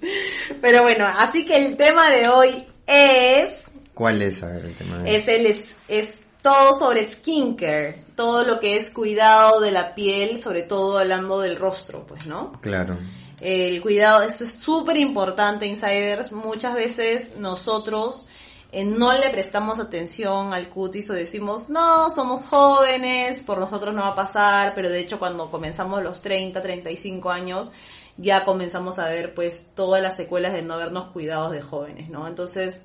[0.60, 3.54] Pero bueno, así que el tema de hoy es
[3.94, 4.98] ¿Cuál es, a ver, el tema?
[4.98, 9.94] de- es el es, es todo sobre skincare, todo lo que es cuidado de la
[9.94, 12.52] piel, sobre todo hablando del rostro, pues, ¿no?
[12.60, 12.96] Claro.
[13.40, 16.32] El cuidado, esto es súper importante, insiders.
[16.32, 18.26] Muchas veces nosotros
[18.72, 24.02] eh, no le prestamos atención al cutis o decimos, no, somos jóvenes, por nosotros no
[24.02, 27.72] va a pasar, pero de hecho cuando comenzamos los 30, 35 años,
[28.16, 32.28] ya comenzamos a ver pues todas las secuelas de no habernos cuidados de jóvenes, ¿no?
[32.28, 32.84] Entonces,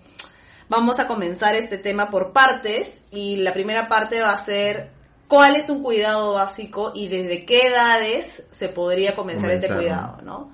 [0.70, 4.90] vamos a comenzar este tema por partes y la primera parte va a ser
[5.28, 10.52] cuál es un cuidado básico y desde qué edades se podría comenzar este cuidado, ¿no?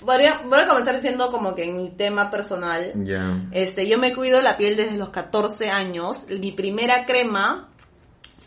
[0.00, 3.42] Podría- voy a comenzar diciendo como que en mi tema personal, Ya.
[3.52, 6.24] este, yo me cuido la piel desde los 14 años.
[6.30, 7.68] Mi primera crema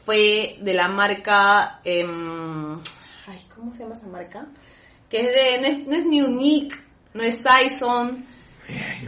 [0.04, 2.80] fue de la marca, em,
[3.28, 4.48] ay, ¿cómo se llama esa marca?
[5.10, 6.76] Que es de, no es, no es Unique,
[7.14, 7.70] no es Ay,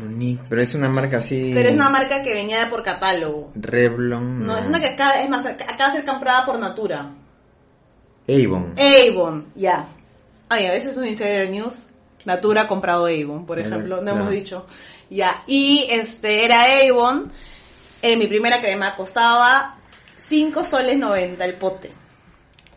[0.04, 1.52] Unique, Pero es una marca así.
[1.54, 3.52] pero es una marca que venía por catálogo.
[3.56, 4.46] Revlon.
[4.46, 7.12] No, es una que acá, es más, acaba de ser comprada por Natura.
[8.28, 8.76] Avon.
[8.78, 9.88] Avon, ya.
[10.50, 11.76] Ay, a veces un insider news.
[12.26, 14.66] Natura ha comprado Avon, por ejemplo, no hemos dicho.
[15.10, 17.32] Ya, y este era Avon.
[18.02, 19.76] Eh, mi primera crema costaba
[20.28, 21.94] 5 soles 90 el pote.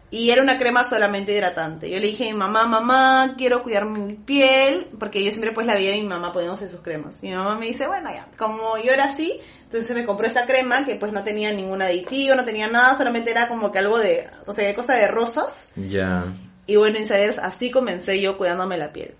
[0.08, 1.90] Y era una crema solamente hidratante.
[1.90, 5.94] Yo le dije mamá, mamá, quiero cuidar mi piel, porque yo siempre pues la veía
[5.94, 7.18] a mi mamá poniéndose sus cremas.
[7.22, 10.46] Y mi mamá me dice, bueno, ya, como yo era así, entonces me compró esta
[10.46, 13.98] crema que pues no tenía ningún aditivo, no tenía nada, solamente era como que algo
[13.98, 15.52] de, o sea, cosa de rosas.
[15.74, 16.32] Ya.
[16.66, 19.14] Y bueno, insiders, así comencé yo cuidándome la piel.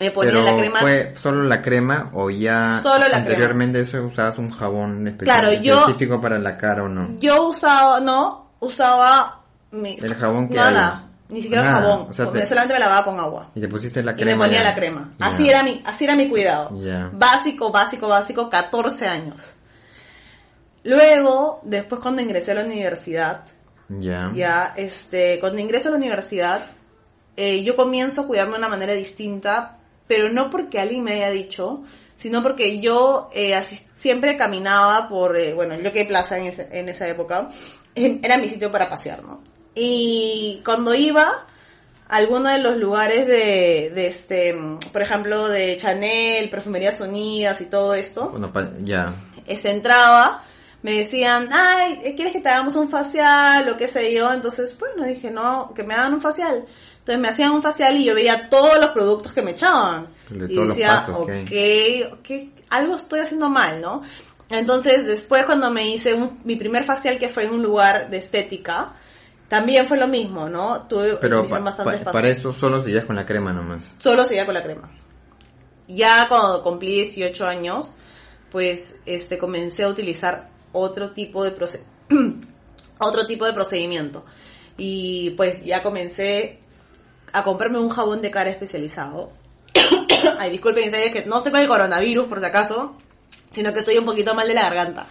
[0.00, 0.80] Me ponía Pero la crema.
[0.80, 5.52] ¿Fue solo la crema o ya Solo la anteriormente eso usabas un jabón específico, Claro,
[5.62, 7.16] yo- específico para la cara o no?
[7.18, 10.98] Yo usaba, no, usaba mi, El jabón que nada,
[11.28, 11.34] hay.
[11.34, 13.50] ni siquiera Nada, jabón, o sea, porque te- solamente me lavaba con agua.
[13.54, 14.44] Y te pusiste la Y crema.
[14.44, 14.68] me ponía ya.
[14.70, 15.12] la crema.
[15.20, 16.70] Así era mi, así era mi cuidado.
[17.12, 19.54] Básico, básico, básico, 14 años.
[20.84, 23.42] Luego, después cuando ingresé a la universidad,
[23.88, 24.30] Ya.
[24.34, 26.60] Ya, este, cuando ingreso a la universidad,
[27.36, 31.30] eh, yo comienzo a cuidarme de una manera distinta, pero no porque alguien me haya
[31.30, 31.82] dicho,
[32.16, 36.68] sino porque yo eh, así- siempre caminaba por, eh, bueno, yo que plaza en, ese-
[36.72, 37.48] en esa época,
[37.94, 39.40] eh, era mi sitio para pasear, ¿no?
[39.78, 41.44] Y cuando iba
[42.08, 44.54] a alguno de los lugares de, de este,
[44.92, 48.50] por ejemplo, de Chanel, Perfumerías Unidas y todo esto, Bueno,
[48.82, 49.14] ya.
[49.46, 50.42] este, entraba,
[50.82, 54.32] me decían, ay, ¿quieres que te hagamos un facial o qué sé yo?
[54.32, 56.64] Entonces, bueno, dije, no, que me hagan un facial.
[57.00, 60.08] Entonces me hacían un facial y yo veía todos los productos que me echaban.
[60.30, 64.02] De y decía, pasos ok, que ok, algo estoy haciendo mal, ¿no?
[64.48, 68.18] Entonces, después cuando me hice un- mi primer facial que fue en un lugar de
[68.18, 68.94] estética,
[69.48, 70.82] también fue lo mismo, ¿no?
[70.88, 73.94] Tuve Pero pa- bastantes pa- para eso solo seguías con la crema nomás.
[73.98, 74.90] Solo seguía con la crema.
[75.88, 77.94] Ya cuando cumplí 18 años,
[78.50, 81.52] pues este comencé a utilizar otro tipo de
[82.98, 84.24] otro tipo de procedimiento.
[84.78, 86.58] Y pues ya comencé
[87.32, 89.30] a comprarme un jabón de cara especializado.
[90.38, 92.96] Ay, disculpen, en serio, que no estoy con el coronavirus, por si acaso,
[93.50, 95.06] sino que estoy un poquito mal de la garganta.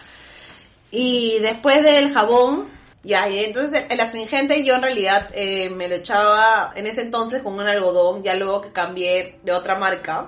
[0.90, 2.68] Y después del jabón,
[3.06, 7.40] ya, y entonces el astringente yo en realidad eh, me lo echaba en ese entonces
[7.40, 10.26] con un algodón, ya luego que cambié de otra marca.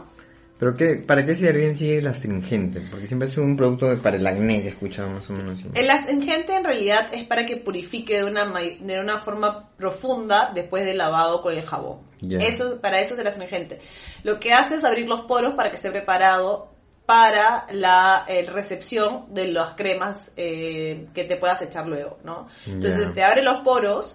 [0.59, 2.81] ¿Pero qué, para qué sirve en sí el astringente?
[2.91, 5.61] Porque siempre es un producto para el acné que he escuchado más o menos.
[5.75, 10.85] El astringente en realidad es para que purifique de una, de una forma profunda después
[10.85, 12.01] del lavado con el jabón.
[12.23, 13.79] Eso, para eso es el astringente.
[14.25, 16.78] Lo que hace es abrir los poros para que esté preparado
[17.09, 22.49] para la eh, recepción de las cremas eh, que te puedas echar luego, ¿no?
[22.67, 23.15] Entonces Ya.
[23.15, 24.15] te abre los poros,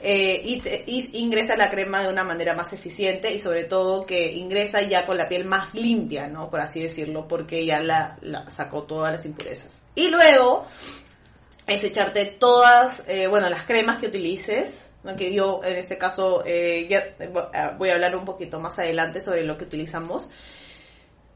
[0.00, 4.04] eh, y, te- y ingresa la crema de una manera más eficiente y sobre todo
[4.04, 6.50] que ingresa ya con la piel más limpia, ¿no?
[6.50, 9.84] Por así decirlo, porque ya la, la sacó todas las impurezas.
[9.94, 10.66] Y luego
[11.68, 15.14] es echarte todas, eh, bueno, las cremas que utilices, ¿no?
[15.14, 17.30] que yo en este caso eh, ya eh,
[17.78, 20.28] voy a hablar un poquito más adelante sobre lo que utilizamos.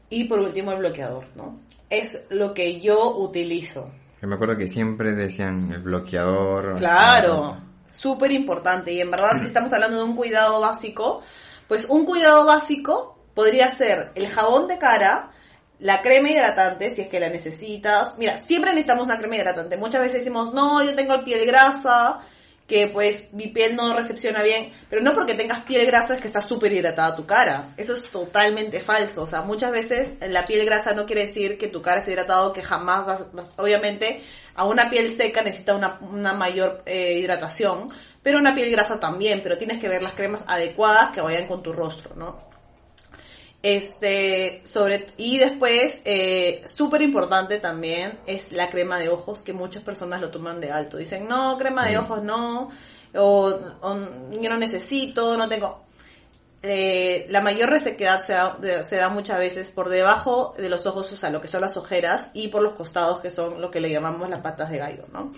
[0.09, 1.59] Y por último el bloqueador, ¿no?
[1.89, 3.91] Es lo que yo utilizo.
[4.21, 6.77] Yo me acuerdo que siempre decían el bloqueador.
[6.77, 8.91] Claro, súper importante.
[8.91, 11.21] Y en verdad, si estamos hablando de un cuidado básico,
[11.67, 15.31] pues un cuidado básico podría ser el jabón de cara,
[15.79, 18.15] la crema hidratante, si es que la necesitas.
[18.17, 19.77] Mira, siempre necesitamos una crema hidratante.
[19.77, 22.19] Muchas veces decimos, no, yo tengo piel grasa,
[22.69, 26.27] que pues mi piel no recepciona bien, pero no porque tengas piel grasa es que
[26.27, 27.73] está súper hidratada tu cara.
[27.75, 29.23] Eso es totalmente falso.
[29.23, 32.53] O sea, muchas veces la piel grasa no quiere decir que tu cara esté hidratado,
[32.53, 34.21] que jamás vas, vas- obviamente,
[34.55, 37.87] a una piel seca necesita una, una mayor eh, hidratación,
[38.23, 41.63] pero una piel grasa también, pero tienes que ver las cremas adecuadas que vayan con
[41.63, 42.48] tu rostro, ¿no?
[43.61, 49.83] Este, sobre, y después, eh, súper importante también es la crema de ojos, que muchas
[49.83, 50.95] personas lo toman de alto.
[50.97, 52.01] Dicen, no, crema de Mm.
[52.01, 52.69] ojos no,
[53.15, 53.97] o, o
[54.39, 55.83] yo no necesito, no tengo.
[56.61, 60.85] Eh, la mayor resequedad se da, de- se da muchas veces por debajo de los
[60.85, 63.69] ojos, o sea, lo que son las ojeras, y por los costados, que son lo
[63.71, 65.31] que le llamamos las patas de gallo, ¿no?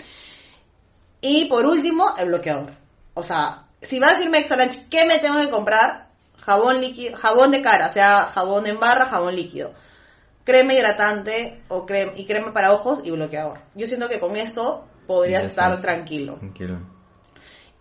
[1.21, 2.73] Y por último, el bloqueador.
[3.13, 6.10] O sea, si va a decirme Exolange, ¿qué me tengo que comprar?
[6.41, 9.73] Jabón líquido, jabón de cara, sea jabón en barra, jabón líquido.
[10.43, 13.59] Crema hidratante o crema, y crema para ojos y bloqueador.
[13.75, 16.35] Yo siento que con eso podrías estar tranquilo.
[16.35, 16.79] Tranquilo.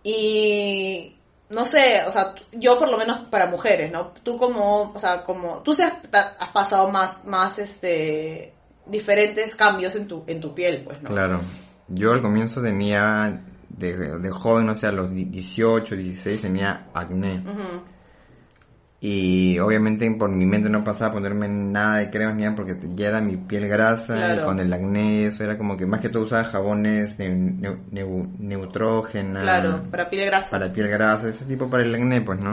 [0.03, 1.15] Y
[1.49, 4.07] no sé, o sea, yo por lo menos para mujeres, ¿no?
[4.23, 5.93] Tú como, o sea, como tú sí has,
[6.39, 8.53] has pasado más más este
[8.85, 11.09] diferentes cambios en tu en tu piel, pues, ¿no?
[11.09, 11.41] Claro.
[11.87, 17.39] Yo al comienzo tenía, de, de joven, no sé, a los 18, 16, tenía acné.
[17.39, 17.83] Ujú.
[19.03, 22.77] Y obviamente por mi mente no pasaba a ponerme nada de cremas ni nada porque
[22.93, 24.41] ya era mi piel grasa Claro.
[24.41, 28.29] y con el acné eso era como que más que todo usaba jabones neu- neu-
[28.37, 30.51] neutrógena Claro, para piel grasa.
[30.51, 32.51] para piel grasa, ese tipo para el acné pues no.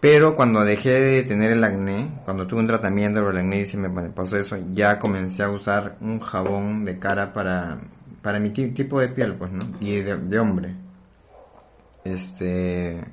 [0.00, 3.66] Pero cuando dejé de tener el acné, cuando tuve un tratamiento por el acné y
[3.66, 7.78] se me pasó eso, ya comencé a usar un jabón de cara para,
[8.22, 10.74] para mi ti- tipo de piel pues no, y de, de hombre.
[12.04, 13.04] Este,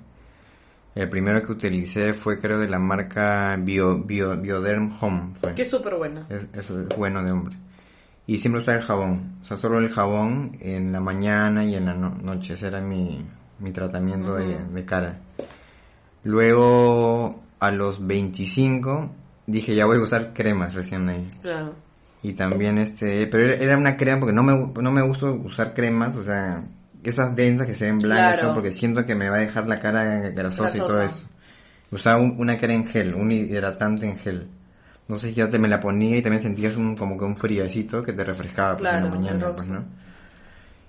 [0.96, 5.34] el primero que utilicé fue creo de la marca Bio, Bio, Bioderm Home.
[5.42, 5.54] Fue.
[5.56, 6.26] Que es súper buena.
[6.30, 7.56] Es, es bueno de hombre.
[8.28, 9.38] Y siempre usaba el jabón.
[9.42, 12.54] O sea, solo el jabón en la mañana y en la no- noche.
[12.54, 13.26] Ese era mi,
[13.60, 15.20] mi tratamiento de, de cara.
[16.24, 19.10] Luego, a los 25,
[19.48, 21.28] dije ya voy a usar cremas recién ahí.
[21.42, 21.74] Claro.
[22.22, 25.74] Y también este, pero era- era una crema porque no me, no me gusta usar
[25.74, 26.64] cremas, o sea,
[27.04, 28.48] esas densas que se ven blancas, Claro.
[28.50, 28.54] ¿no?
[28.54, 31.28] porque siento que me va a dejar la cara grasosa y todo eso.
[31.92, 34.48] Usaba un- una cara en gel, un hidratante en gel.
[35.08, 37.36] No sé si ya te me la ponía y también sentías un, como que un
[37.36, 39.68] friecito que te refrescaba pues, en Claro, la mañana, pues.
[39.68, 39.84] ¿no?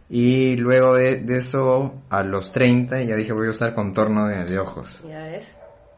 [0.08, 4.44] Y luego de, de eso, a los 30, ya dije voy a usar contorno de,
[4.44, 5.00] de ojos.
[5.08, 5.48] Ya ves.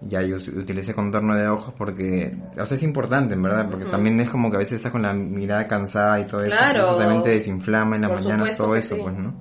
[0.00, 4.20] Ya yo utilicé contorno de ojos porque, o sea, es importante, en verdad, porque también
[4.20, 6.54] es como que a veces estás con la mirada cansada y todo eso.
[6.56, 6.82] Claro.
[6.82, 9.00] Eso también te desinflama en la Por mañana, todo eso, sí.
[9.02, 9.34] pues, ¿no?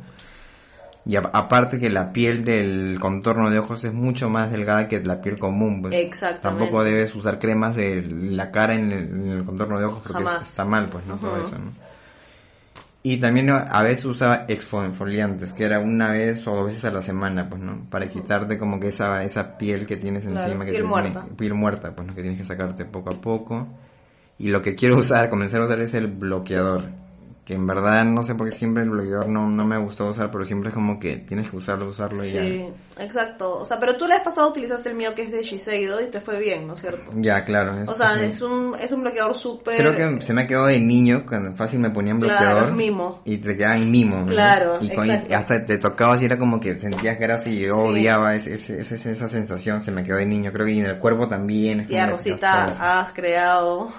[1.08, 5.22] Y aparte que la piel del contorno de ojos es mucho más delgada que la
[5.22, 5.94] piel común, pues.
[5.94, 6.42] Exactamente.
[6.42, 10.24] Tampoco debes usar cremas de la cara en el, en el contorno de ojos porque
[10.24, 10.50] Jamás.
[10.50, 11.18] está mal, pues, ¿no?
[11.18, 11.72] Todo eso, ¿no?
[13.04, 17.04] Y también a veces usaba exfoliantes, que era una vez o dos veces a la
[17.04, 17.86] semana, pues, ¿no?
[17.88, 21.26] Para quitarte como que esa, esa piel que tienes Claro, encima, que piel te- muerta.
[21.38, 22.16] piel muerta, pues, ¿no?
[22.16, 23.68] Que tienes que sacarte poco a poco.
[24.40, 26.90] Y lo que quiero usar, comenzar a usar es el bloqueador.
[27.46, 30.32] Que en verdad no sé por qué siempre el bloqueador no, no me gustó usar,
[30.32, 32.42] pero siempre es como que tienes que usarlo, usarlo y ya.
[32.42, 33.60] Sí, exacto.
[33.60, 36.06] O sea, pero tú la vez pasado utilizaste el mío que es de Shiseido y
[36.10, 37.12] te fue bien, ¿no es cierto?
[37.18, 37.76] Ya, claro.
[37.88, 38.22] O sea, sí.
[38.26, 39.78] es un, es un bloqueador súper...
[39.78, 42.70] Creo que se me ha quedado de niño, cuando fácil me ponían Claro, bloqueador.
[42.70, 43.22] es mimo.
[43.26, 44.18] Y te quedaba en mimo.
[44.22, 44.26] ¿no?
[44.26, 47.76] Claro, y, con- y hasta te tocaba así, era como que sentías grasa y yo
[47.76, 47.92] Sí.
[47.92, 50.52] odiaba ese, ese- ese- esa sensación, se me quedó de niño.
[50.52, 51.82] Creo que y en el cuerpo también.
[51.82, 52.64] es Ya, Rosita,
[53.04, 53.90] has creado...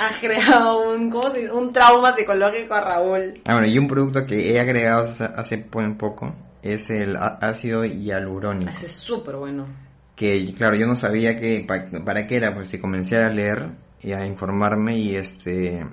[0.00, 1.52] Has creado un, ¿cómo se dice?
[1.52, 3.40] un trauma psicológico a Raúl.
[3.44, 7.84] Ah, bueno, y un producto que he agregado hace, hace po- poco es el ácido
[7.84, 8.70] hialurónico.
[8.70, 9.66] Ese es súper bueno.
[10.16, 13.72] que claro yo no sabía que pa- para qué era pues si comencé a leer
[14.00, 15.84] y a informarme y este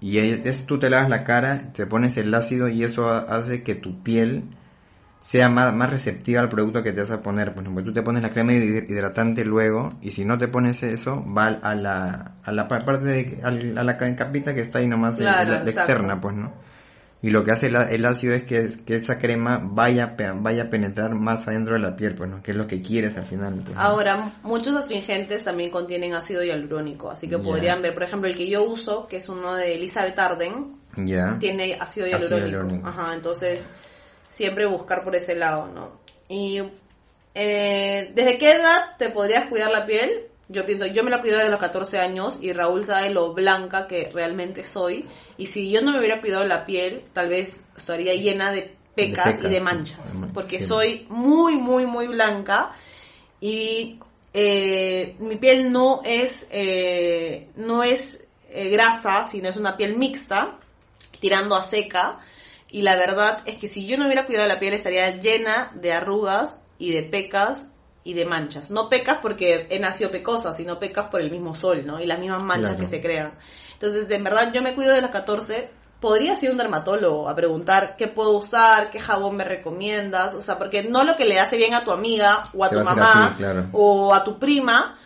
[0.00, 3.62] y es, tú te lavas la cara te pones el ácido y eso ha- hace
[3.62, 4.44] que tu piel
[5.26, 8.02] sea más, más receptiva al producto que te vas a poner por ejemplo tú te
[8.02, 12.36] pones la crema hid- hidratante luego y si no te pones eso va a la
[12.44, 13.50] a la pa- parte de, a
[13.82, 16.52] la ca- capita que está ahí nomás Claro, la, externa pues no
[17.22, 20.70] y lo que hace el, el ácido es que, que esa crema vaya, vaya a
[20.70, 22.40] penetrar más adentro de la piel, pues, ¿no?
[22.42, 23.54] Que es lo que quieres al final.
[23.64, 23.80] pues, ¿no?
[23.80, 28.48] Ahora, muchos astringentes también contienen ácido hialurónico, así que podrían ver, por ejemplo, el que
[28.48, 31.36] yo uso, que es uno de Elizabeth Arden, Ya.
[31.40, 32.48] tiene ácido Ácido hialurónico.
[32.58, 32.88] hialurónico.
[32.88, 33.66] Ajá, entonces
[34.36, 36.00] siempre buscar por ese lado, ¿no?
[36.28, 36.60] Y
[37.34, 40.26] eh, ¿desde qué edad te podrías cuidar la piel?
[40.48, 43.86] Yo pienso, yo me la cuido desde los 14 años y Raúl sabe lo blanca
[43.88, 45.08] que realmente soy.
[45.38, 49.24] Y si yo no me hubiera cuidado la piel, tal vez estaría llena de pecas,
[49.24, 50.14] De pecas, y de manchas.
[50.32, 50.66] Porque sí.
[50.66, 52.72] soy muy, muy, muy blanca
[53.40, 53.98] y
[54.32, 60.58] eh, mi piel no es, eh, no es eh, grasa, sino es una piel mixta,
[61.20, 62.20] tirando a seca.
[62.68, 65.92] Y la verdad es que si yo no hubiera cuidado la piel estaría llena de
[65.92, 67.64] arrugas y de pecas
[68.04, 68.70] y de manchas.
[68.70, 72.00] No pecas porque he nacido pecosa, sino pecas por el mismo sol, ¿no?
[72.00, 72.84] Y las mismas manchas Claro.
[72.84, 73.32] que se crean.
[73.72, 75.70] Entonces, en verdad, yo me cuido de los 14.
[76.00, 80.42] Podría ir a un dermatólogo a preguntar qué puedo usar, qué jabón me recomiendas, o
[80.42, 82.84] sea, porque no lo que le hace bien a tu amiga o a Te tu
[82.84, 83.68] mamá a ti, claro.
[83.72, 84.98] o a tu prima,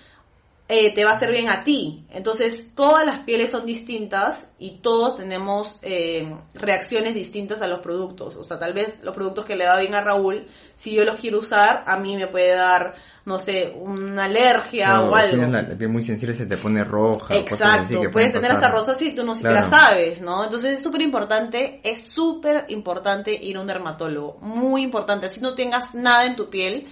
[0.72, 2.06] eh, te va a hacer bien a ti.
[2.10, 8.36] Entonces, todas las pieles son distintas y todos tenemos eh, reacciones distintas a los productos.
[8.36, 11.20] O sea, tal vez los productos que le da bien a Raúl, si yo los
[11.20, 15.42] quiero usar, a mí me puede dar, no sé, una alergia o algo.
[15.46, 17.34] la, la piel muy sensible se te pone roja.
[17.34, 18.78] así Exacto, que puedes tener hasta pasar.
[18.78, 19.76] rosas si tú no siquiera Claro.
[19.76, 20.44] sabes, ¿no?
[20.44, 25.54] Entonces es súper importante, es súper importante ir a un dermatólogo, muy importante, así no
[25.56, 26.86] tengas nada en tu piel.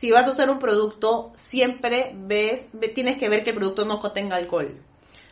[0.00, 3.84] Si vas a usar un producto, siempre ves, ve- tienes que ver que el producto
[3.84, 4.74] no contenga alcohol.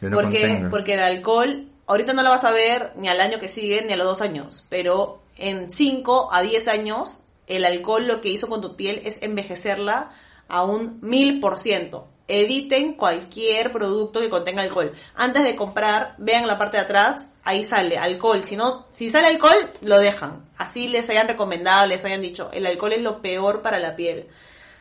[0.03, 0.69] No porque, contenga.
[0.71, 3.95] porque el alcohol, ahorita no lo vas a ver ni al año que sigue ni
[3.95, 8.47] a los dos años, pero en 5 a 10 años, el alcohol lo que hizo
[8.47, 10.11] con tu piel es envejecerla
[10.49, 12.07] a un mil por ciento.
[12.31, 14.93] Eviten cualquier producto que contenga alcohol.
[15.15, 18.45] Antes de comprar, vean la parte de atrás, ahí sale alcohol.
[18.45, 20.45] Si no, si sale alcohol, lo dejan.
[20.59, 24.27] Así les hayan recomendado, les hayan dicho, el alcohol es lo peor para la piel.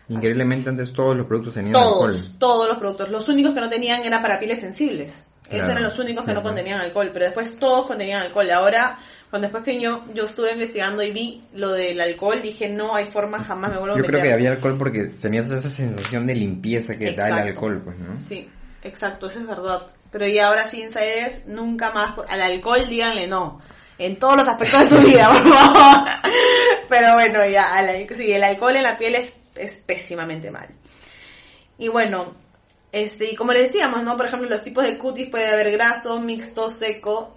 [0.09, 2.29] Increíblemente antes todos los productos tenían Todos, alcohol.
[2.39, 3.09] todos los productos.
[3.09, 5.25] Los únicos que no tenían eran para pieles sensibles.
[5.49, 8.49] Esos eran los únicos que no contenían alcohol, pero después todos contenían alcohol.
[8.51, 12.93] Ahora, cuando después que yo, yo estuve investigando y vi lo del alcohol, dije, no
[12.95, 14.11] hay forma, jamás me vuelvo a Yo meter.
[14.11, 17.97] creo que había alcohol porque tenías esa sensación de limpieza que da el alcohol, pues,
[17.97, 18.19] ¿no?
[18.21, 18.49] Sí,
[18.83, 19.87] exacto, eso es verdad.
[20.11, 23.61] Pero ya ahora sí, insiders, nunca más, al alcohol díganle no.
[23.99, 26.07] En todos los aspectos de su vida, por favor.
[26.89, 27.71] Pero bueno, ya,
[28.11, 30.69] sí, el alcohol en la piel es, es pésimamente mal.
[31.77, 32.33] Y bueno,
[32.91, 34.17] este, y como le decíamos, ¿no?
[34.17, 37.33] Por ejemplo, los tipos de cutis puede haber graso, mixto, seco.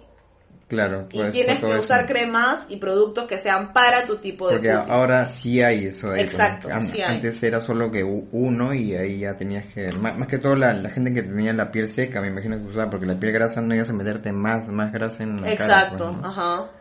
[0.67, 1.07] Claro.
[1.11, 1.83] Y pues, tienes todo que eso.
[1.83, 4.89] usar cremas y productos que sean para tu tipo de Porque cutis.
[4.89, 6.07] ahora sí hay eso.
[6.11, 7.15] ahí, pues, Exacto, sí hay.
[7.17, 9.89] Antes era solo que uno y ahí ya tenías que...
[9.99, 12.63] Más, más que todo la, la gente que tenía la piel seca, me imagino que
[12.63, 15.81] usaba, porque la piel grasa no ibas a meterte más, más grasa en la cara.
[15.81, 16.27] Exacto, pues, ¿no?
[16.29, 16.71] ajá.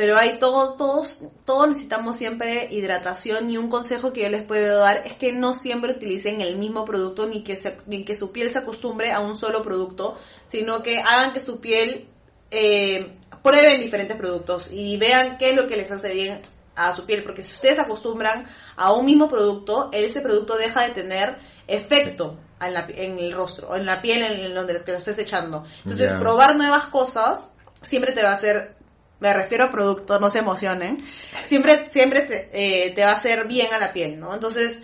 [0.00, 4.78] Pero hay todos, todos, todos necesitamos siempre hidratación y un consejo que yo les puedo
[4.78, 8.32] dar es que no siempre utilicen el mismo producto ni que, se- ni que su
[8.32, 12.08] piel se acostumbre a un solo producto, sino que hagan que su piel
[12.50, 16.40] eh, prueben diferentes productos y vean qué es lo que les hace bien
[16.76, 20.84] a su piel, porque si ustedes se acostumbran a un mismo producto, ese producto deja
[20.84, 21.36] de tener
[21.68, 25.18] efecto en, la, en el rostro, o en la piel en donde que lo estés
[25.18, 25.64] echando.
[25.84, 28.76] Entonces, probar nuevas cosas siempre te va a hacer,
[29.20, 30.98] me refiero a producto, no se emocionen,
[31.46, 34.32] siempre, siempre se- eh, te va a hacer bien a la piel, ¿no?
[34.34, 34.80] Entonces,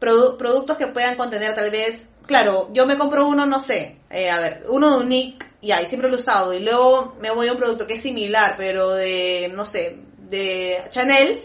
[0.00, 4.30] produ- productos que puedan contener tal vez, claro, yo me compro uno, no sé, eh,
[4.30, 7.48] a ver, uno de Unique, y ahí siempre lo he usado, y luego me voy
[7.48, 9.98] a un producto que es similar, pero de, no sé,
[10.28, 11.42] de Chanel,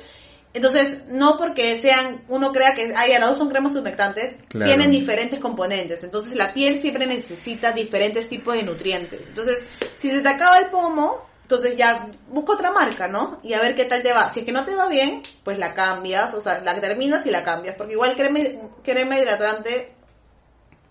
[0.54, 4.72] entonces, no porque sean, uno crea que, ay, a las dos son cremas humectantes, Claro.
[4.72, 6.02] tienen diferentes componentes.
[6.02, 9.20] Entonces, la piel siempre necesita diferentes tipos de nutrientes.
[9.28, 9.66] Entonces,
[10.00, 13.40] si se te acaba el pomo, entonces ya busca otra marca, ¿no?
[13.44, 14.34] Y a ver qué tal te va.
[14.34, 17.30] Si es que no te va bien, pues la cambias, o sea, la terminas y
[17.30, 17.76] la cambias.
[17.76, 18.40] Porque igual crema,
[18.84, 19.92] crema hidratante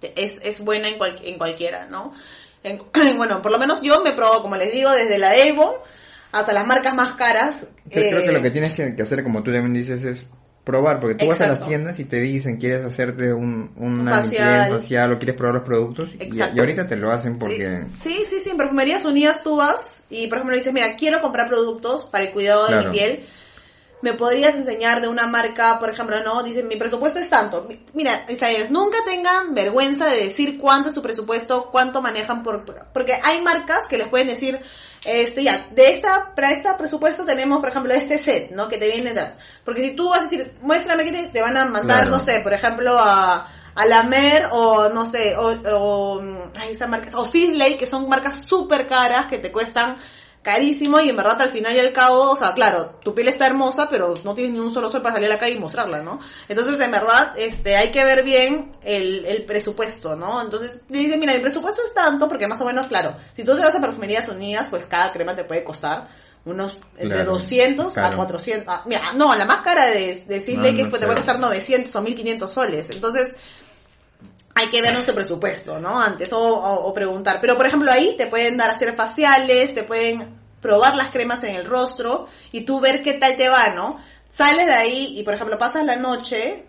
[0.00, 2.14] te- es, es buena en, cual- en cualquiera, ¿no?
[2.62, 2.80] En-
[3.16, 5.74] bueno, por lo menos yo me probo, como les digo, desde la Avon
[6.30, 7.62] hasta las marcas más caras.
[7.86, 10.24] Yo creo eh, que lo que tienes que, que hacer, como tú también dices, es
[10.64, 14.48] probar, porque tú vas a las tiendas y te dicen, quieres hacerte un, una Facial.
[14.62, 16.56] limpieza facial o quieres probar los productos, y, Exacto.
[16.56, 17.84] y ahorita te lo hacen porque...
[17.98, 21.48] Sí, sí, sí, en Perfumerías Unidas tú vas y, por ejemplo, dices, mira, quiero comprar
[21.48, 22.90] productos para el cuidado de Claro.
[22.90, 23.26] mi piel.
[24.04, 26.42] ¿Me podrías enseñar de una marca, por ejemplo, no?
[26.42, 27.64] Dicen, mi presupuesto es tanto.
[27.66, 32.64] Mi- Mira, Israel, nunca tengan vergüenza de decir cuánto es su presupuesto, cuánto manejan por...
[32.92, 34.60] Porque hay marcas que les pueden decir,
[35.06, 38.68] este, ya, de esta, para este presupuesto tenemos, por ejemplo, este set, ¿no?
[38.68, 39.22] Que te viene de...
[39.64, 42.10] Porque si tú vas a decir, muéstrame que te, te van a mandar, Claro.
[42.10, 46.22] no sé, por ejemplo, a a la Mer o no sé, o, o
[46.54, 49.96] ay, esa marca, o Sisley, que son marcas súper caras que te cuestan
[50.44, 53.46] carísimo y en verdad al final y al cabo, o sea, claro, tu piel está
[53.46, 56.02] hermosa, pero no tienes ni un solo sol para salir a la calle y mostrarla,
[56.02, 56.20] ¿no?
[56.48, 60.42] Entonces, en verdad, este, hay que ver bien el, el presupuesto, ¿no?
[60.42, 63.56] Entonces, le dicen, mira, el presupuesto es tanto, porque más o menos, claro, si tú
[63.56, 66.08] te vas a perfumerías unidas, pues cada crema te puede costar
[66.44, 68.16] unos entre Claro, 200 a claro.
[68.18, 68.64] 400.
[68.68, 71.16] ah, mira, no, la más cara de, de Sisley No, que no pues, te puede
[71.16, 72.88] costar 900 o 1500 soles.
[72.92, 73.34] Entonces,
[74.54, 76.00] hay que ver nuestro presupuesto, ¿no?
[76.00, 77.38] Antes, o, o- o preguntar.
[77.40, 80.28] Pero, por ejemplo, ahí te pueden dar hacer faciales, te pueden
[80.60, 83.98] probar las cremas en el rostro y tú ver qué tal te va, ¿no?
[84.28, 86.64] Sales de ahí y, por ejemplo, pasas la noche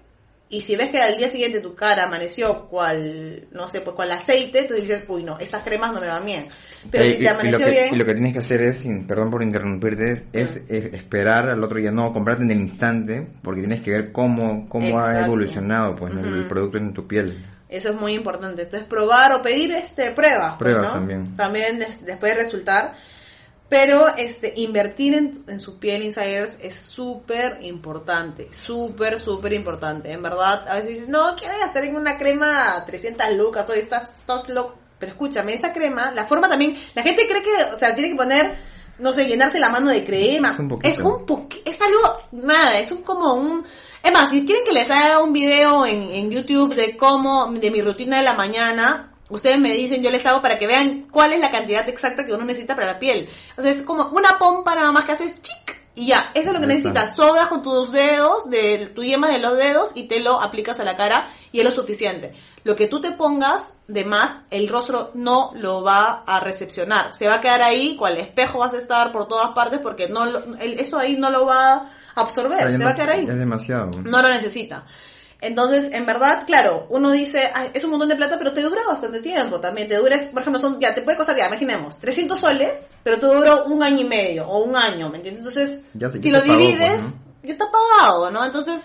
[0.49, 4.11] y si ves que al día siguiente tu cara amaneció cual, no sé, pues con
[4.11, 6.47] aceite, tú dices, uy, no, estas cremas no me van bien.
[6.91, 7.87] Pero Eh, si y- te y, amaneció lo que, bien...
[7.93, 11.63] y lo que tienes que hacer es, perdón por interrumpirte, es, es- es esperar al
[11.63, 15.95] otro día, no comprarte en el instante, porque tienes que ver cómo, cómo ha evolucionado
[15.95, 17.43] pues, el, producto en tu piel.
[17.75, 18.63] Eso es muy importante.
[18.63, 20.55] Entonces, probar o pedir este pruebas.
[20.57, 20.93] pues, Pruebas ¿no?
[20.93, 21.35] también.
[21.35, 22.95] También les puede resultar.
[23.67, 28.49] Pero este invertir en, en su piel insiders es súper importante.
[28.53, 30.11] Súper, súper importante.
[30.11, 33.67] En verdad, a veces dices, no, quiero gastar en una crema 300 lucas.
[33.69, 34.77] Hoy estás, estás loco.
[34.99, 38.15] Pero escúchame, esa crema, la forma también, la gente cree que, o sea, tiene que
[38.15, 38.55] poner,
[38.99, 40.51] no sé, llenarse la mano de crema.
[40.53, 40.87] Es un poquito.
[40.89, 41.99] Es un poqu- es algo,
[42.31, 43.65] nada, es un como un...
[44.03, 47.71] Es más, si quieren que les haga un video en, en YouTube de cómo, de
[47.71, 51.33] mi rutina de la mañana, ustedes me dicen, yo les hago para que vean cuál
[51.33, 53.27] es la cantidad exacta que uno necesita para la piel.
[53.57, 55.64] O sea, es como una pompa nada más que haces chic
[55.95, 56.89] y ya, eso es lo que Ahí está.
[56.89, 57.15] necesitas.
[57.15, 60.83] Sobas con tus dedos, de tu yema de los dedos y te lo aplicas a
[60.83, 62.33] la cara y es lo suficiente.
[62.63, 67.13] Lo que tú te pongas de más, el rostro no lo va a recepcionar.
[67.13, 70.25] Se va a quedar ahí, cual espejo vas a estar por todas partes porque no
[70.59, 73.91] eso ahí no lo va a absorber, se va a quedar ahí Es demasiado.
[74.03, 74.83] no lo necesita.
[75.45, 78.81] Entonces, en verdad, claro, uno dice, "Ay, es un montón de plata, pero te dura
[78.87, 79.87] bastante tiempo también.
[79.87, 82.71] Te dura, por ejemplo, son, ya te puede costar, ya, imaginemos, 300 soles,
[83.03, 85.45] pero te duró un año y medio o un año, ¿me entiendes?
[85.45, 87.13] Entonces, Ya se- ya si lo pagó, divides, pues, ¿no?
[87.43, 88.43] ya está pagado, ¿no?
[88.43, 88.81] Entonces,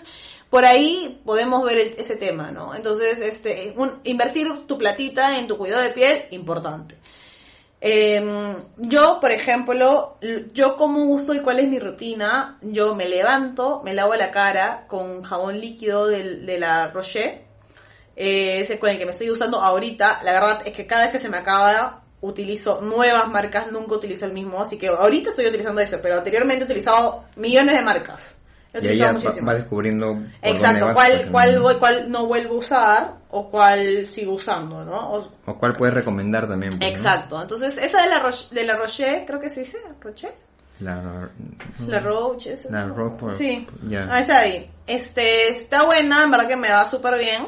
[0.51, 2.75] por ahí podemos ver el- ese tema, ¿no?
[2.75, 6.97] Entonces, este, un- invertir tu platita en tu cuidado de piel, importante.
[7.83, 10.17] Eh, yo, por ejemplo,
[10.53, 14.85] yo como uso y cuál es mi rutina, yo me levanto, me lavo la cara
[14.87, 17.41] con jabón líquido del- de, la Rocher,
[18.15, 21.11] eh, ese con el que me estoy usando ahorita, la verdad es que cada vez
[21.13, 25.47] que se me acaba utilizo nuevas marcas, nunca utilizo el mismo, así que ahorita estoy
[25.47, 28.35] utilizando eso, pero anteriormente he utilizado millones de marcas.
[28.73, 29.55] He Y ahí ya muchísimas.
[29.57, 35.09] descubriendo Exacto, cuál, cuál, voy- cuál no vuelvo a usar o cuál sigo usando, ¿no?
[35.13, 36.71] O- O cuál puedes recomendar también.
[36.77, 36.87] pues, ¿no?
[36.87, 40.33] Exacto, entonces esa de la, Roche, de la Rocher, creo que se dice, Rocher.
[40.79, 41.29] La,
[41.87, 42.69] La Roche, esa.
[42.71, 44.07] La Roche, por- Sí, ya.
[44.09, 44.69] ah, esa ahí.
[44.87, 47.47] Este, está buena, en verdad que me va súper bien.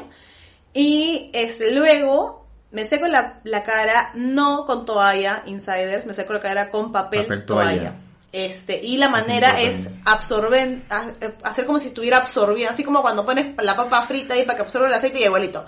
[0.72, 6.40] Y este, luego me seco la, la cara, no con toalla, insiders, me seco la
[6.40, 7.70] cara con papel, Papel toalla.
[7.80, 7.94] toalla.
[8.36, 10.00] Este, y la manera es importante.
[10.06, 11.12] absorber, ha-
[11.44, 14.62] hacer como si estuviera absorbiendo, así como cuando pones la papa frita ahí para que
[14.62, 15.64] absorba el aceite y igualito.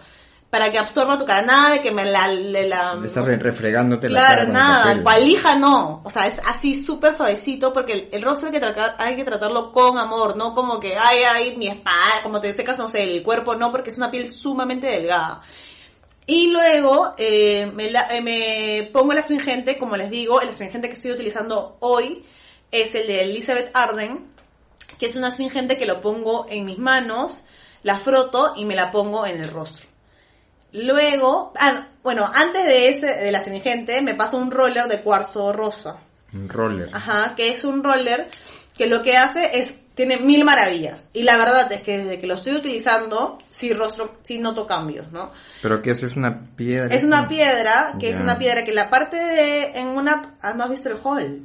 [0.51, 4.09] Para que absorba tu cara, nada de que me la, le- la no sé, refregándote
[4.09, 5.03] la Claro, cara el nada, papel.
[5.05, 6.01] cual lija no.
[6.05, 9.25] O sea, es así súper suavecito porque el, el rostro hay que, tratar, hay que
[9.25, 13.03] tratarlo con amor, no como que, ay, ay, mi espalda, como te secas, no sé,
[13.17, 15.41] el cuerpo, no, porque es una piel sumamente delgada.
[16.27, 20.89] Y luego eh, me, la- eh, me pongo el astringente, como les digo, el astringente
[20.89, 22.25] que estoy utilizando hoy
[22.71, 24.27] es el de Elizabeth Arden,
[24.99, 27.45] que es un astringente que lo pongo en mis manos,
[27.83, 29.87] la froto y me la pongo en el rostro.
[30.73, 36.01] Luego, ah, bueno, antes de ese, del astringente, me paso un roller de cuarzo rosa.
[36.33, 36.91] Un roller.
[36.93, 38.29] Ajá, que es un roller
[38.77, 41.03] que lo que hace es, tiene mil maravillas.
[41.15, 45.11] Y la verdad es que desde que lo estoy utilizando, sí rostro, sí noto cambios,
[45.13, 45.33] ¿no?
[45.63, 46.95] Pero que eso es una piedra.
[46.95, 50.65] Es una piedra, que es una piedra que la parte de, en una, ah, no
[50.65, 51.43] has visto el hall.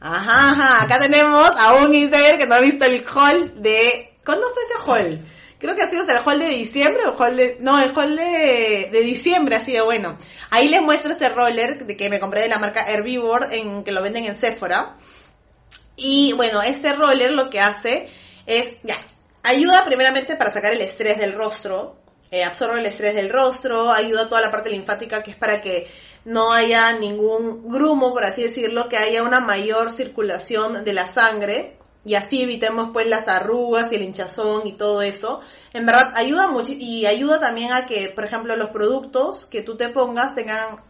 [0.00, 4.46] Ajá, ajá, acá tenemos a un insider que no ha visto el hall de, ¿cuándo
[4.54, 5.26] fue ese hall?
[5.58, 8.16] Creo que ha sido hasta el hall de diciembre o hall de, no, el hall
[8.16, 10.16] de, de diciembre ha sido bueno.
[10.50, 13.92] Ahí les muestro este roller de que me compré de la marca Herbivore en, que
[13.92, 14.94] lo venden en Sephora.
[15.96, 18.08] Y bueno, este roller lo que hace
[18.46, 19.04] es, ya,
[19.42, 21.98] ayuda primeramente para sacar el estrés del rostro,
[22.30, 25.60] eh, absorbe el estrés del rostro, ayuda a toda la parte linfática que es para
[25.60, 25.88] que
[26.24, 31.78] no haya ningún grumo, por así decirlo, que haya una mayor circulación de la sangre
[32.04, 35.40] y así evitemos pues las arrugas y el hinchazón y todo eso.
[35.72, 39.76] En verdad ayuda mucho y ayuda también a que, por ejemplo, los productos que tú
[39.76, 40.82] te pongas tengan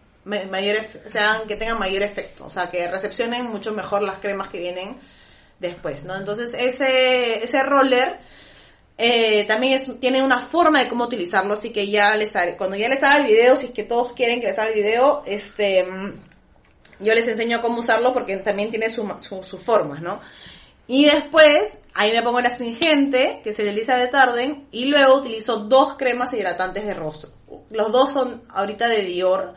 [1.06, 4.98] sean, que tengan mayor efecto, o sea, que recepcionen mucho mejor las cremas que vienen
[5.58, 6.16] después, ¿no?
[6.16, 8.20] Entonces ese, ese roller
[9.00, 12.76] eh, también es, tiene una forma de cómo utilizarlo, así que ya les haré, cuando
[12.76, 15.22] ya les haga el video, si es que todos quieren que les haga el video,
[15.24, 16.14] este, mm,
[17.00, 20.20] yo les enseño cómo usarlo porque también tiene sus su, su formas, ¿no?
[20.86, 25.58] Y después, ahí me pongo la astringente, que es el Elizabeth Arden, y luego utilizo
[25.60, 27.30] dos cremas hidratantes de rostro.
[27.70, 29.54] Los dos son ahorita de Dior.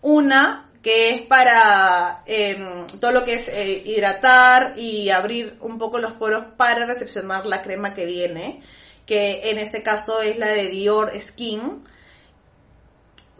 [0.00, 5.98] Una que es para em, todo lo que es eh, hidratar y abrir un poco
[5.98, 8.62] los poros para recepcionar la crema que viene,
[9.06, 11.82] que en este caso es la de Dior Skin.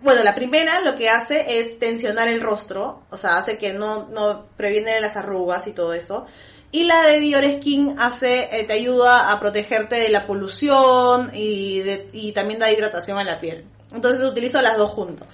[0.01, 4.09] Bueno, la primera lo que hace es tensionar el rostro, o sea, hace que no,
[4.09, 6.27] no previene de las arrugas y todo eso.
[6.71, 11.83] Y la de Dior Skin hace, eh, te ayuda a protegerte de la polución y,
[12.13, 13.65] y también da hidratación a la piel.
[13.93, 15.29] Entonces utilizo las dos juntas.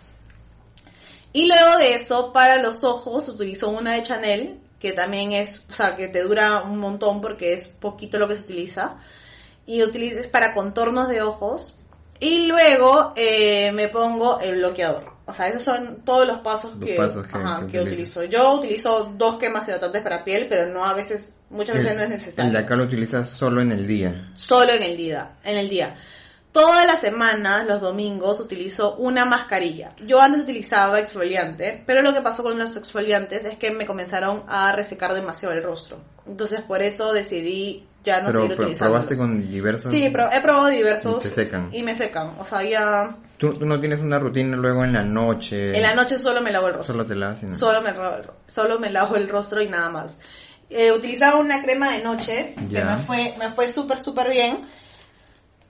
[1.33, 5.73] Y luego de eso, para los ojos, utilizo una de Chanel, que también es, o
[5.73, 8.99] sea, que te dura un montón porque es poquito lo que se utiliza.
[9.67, 11.77] Y utilices para contornos de ojos.
[12.21, 15.13] Y luego eh, me pongo el bloqueador.
[15.25, 18.25] O sea, esos son todos los pasos, Los que, pasos que- ajá, que que utilizo.
[18.25, 22.09] Yo utilizo dos cremas hidratantes para piel, pero no a veces, muchas veces no es
[22.11, 22.45] necesario.
[22.49, 24.31] El de acá lo utilizas solo en el día.
[24.35, 25.97] Solo en el día, en el día.
[26.53, 29.95] Todas las semanas, los domingos, utilizo una mascarilla.
[30.05, 34.43] Yo antes utilizaba exfoliante, pero lo que pasó con los exfoliantes es que me comenzaron
[34.49, 36.03] a resecar demasiado el rostro.
[36.27, 39.93] Entonces por eso decidí ya no Pero seguir probaste con diversos...
[39.93, 41.25] Sí, pro- he probado diversos.
[41.25, 41.69] Y te secan.
[41.73, 42.35] Y me secan.
[42.39, 43.17] O sea, ya...
[43.39, 45.77] ¿Tú, tú no tienes una rutina luego en la noche.
[45.77, 46.95] En la noche solo me lavo el rostro.
[46.95, 47.55] Solo te la hacen.
[47.57, 50.17] Solo me, lavo el solo me lavo el rostro y nada más.
[50.71, 54.59] Eh, utilizaba una crema de noche que me fue, me fue súper, súper bien.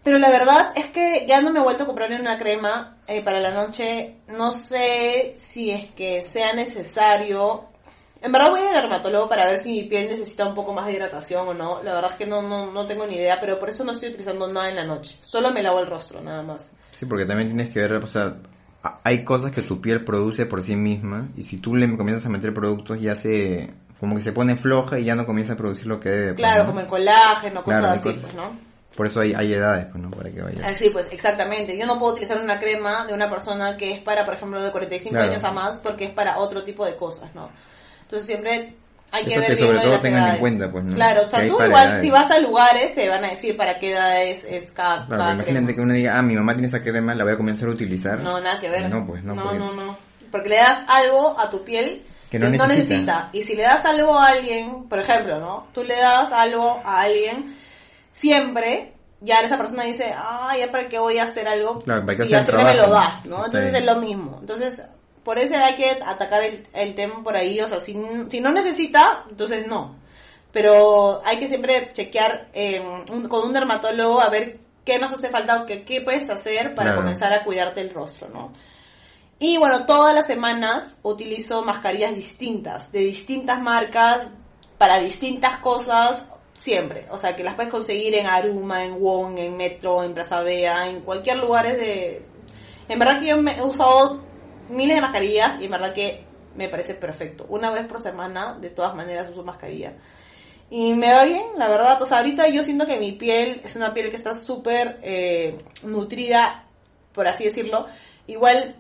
[0.05, 3.23] Pero la verdad es que ya no me he vuelto a comprar una crema eh,
[3.23, 4.17] para la noche.
[4.29, 7.69] No sé si es que sea necesario.
[8.23, 10.93] En verdad voy al dermatólogo para ver si mi piel necesita un poco más de
[10.93, 11.83] hidratación o no.
[11.83, 14.11] La verdad es que no, no, no tengo ni idea, pero por eso no estoy
[14.11, 15.17] utilizando nada en la noche.
[15.21, 16.71] Solo me lavo el rostro, nada más.
[16.93, 18.37] Sí, porque también tienes que ver, o sea,
[19.03, 22.29] hay cosas que tu piel produce por sí misma y si tú le comienzas a
[22.29, 25.87] meter productos ya se como que se pone floja y ya no comienza a producir
[25.87, 26.27] lo que debe.
[26.35, 26.69] pues, Claro, ¿no?
[26.71, 28.59] como el colágeno, cosas Claro, así, cosas- pues, ¿no?
[28.97, 30.11] Por eso hay, hay edades, pues, ¿no?
[30.11, 30.61] Para que vaya.
[30.65, 31.79] Ah, Sí, pues exactamente.
[31.79, 34.71] Yo no puedo utilizar una crema de una persona que es para, por ejemplo, de
[34.71, 35.31] 45 Claro.
[35.31, 37.49] años a más, porque es para otro tipo de cosas, ¿no?
[38.13, 38.75] Entonces siempre
[39.11, 40.41] hay que Eso ver que sobre todo las tengan en edades.
[40.41, 40.95] cuenta, pues, ¿no?
[40.95, 42.01] Claro, o Que sea, tú igual edades.
[42.03, 45.17] si vas a lugares te van a decir para qué edad es, es cada, Claro,
[45.23, 45.75] cada imagínate crema.
[45.77, 48.21] que uno diga, ah, mi mamá tiene esta crema, la voy a comenzar a utilizar.
[48.21, 48.91] No, nada que ver.
[48.91, 49.35] No, pues, no.
[49.35, 49.99] no, porque- no, no.
[50.31, 53.29] Porque le das algo a tu piel Que no necesita.
[53.33, 55.69] Y si le das algo a alguien, por ejemplo, ¿no?
[55.73, 57.55] Tú le das algo a alguien,
[58.11, 62.17] siempre, ya esa persona dice, ah, ya para qué voy a hacer algo Claro, para
[62.19, 63.39] qué si ya siempre me lo das, ¿no?
[63.39, 63.47] ¿no?
[63.47, 64.39] Entonces es lo mismo.
[64.41, 64.81] Entonces,
[65.25, 67.97] por eso hay que atacar el, el tema por ahí, o sea, si,
[68.31, 69.97] si no necesita, entonces no.
[70.53, 75.29] Pero hay que siempre chequear eh, un- con un dermatólogo a ver qué nos hace
[75.31, 77.03] falta o qué, qué puedes hacer para Claro.
[77.03, 78.53] comenzar a cuidarte el rostro, ¿no?
[79.39, 84.29] Y bueno, todas las semanas utilizo mascarillas distintas, de distintas marcas,
[84.79, 86.23] para distintas cosas,
[86.57, 87.07] siempre.
[87.11, 90.89] O sea, que las puedes conseguir en Aruma, en Wong, en Metro, en Plaza Vea,
[90.89, 92.25] en cualquier lugar de...
[92.89, 94.23] En verdad que yo me he usado
[94.69, 97.47] miles de mascarillas y en verdad que me parece perfecto.
[97.49, 99.95] Una vez por semana, de todas maneras, uso mascarilla.
[100.71, 102.01] Y me va bien, la verdad.
[102.01, 105.65] O sea, ahorita yo siento que mi piel es una piel que está súper eh,
[105.83, 106.67] nutrida,
[107.13, 107.87] por así decirlo.
[108.27, 108.77] Igual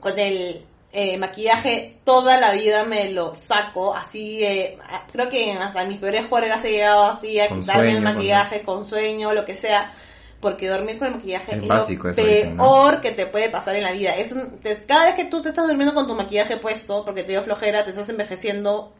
[0.00, 4.78] con el eh, maquillaje toda la vida me lo saco, así, eh,
[5.12, 9.32] creo que hasta mis peores juergas he llegado así a quitarme el maquillaje con sueño,
[9.32, 9.92] lo que sea,
[10.40, 12.62] porque dormir con el maquillaje Es es, básico lo eso, dicen, ¿no?
[12.64, 14.14] peor que te puede pasar en la vida.
[14.16, 17.22] Es un- te- cada vez que tú te estás durmiendo con tu maquillaje puesto, porque
[17.24, 18.92] te dio flojera, te estás envejeciendo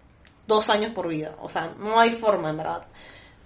[0.47, 2.83] dos años por vida, o sea, no hay forma en verdad.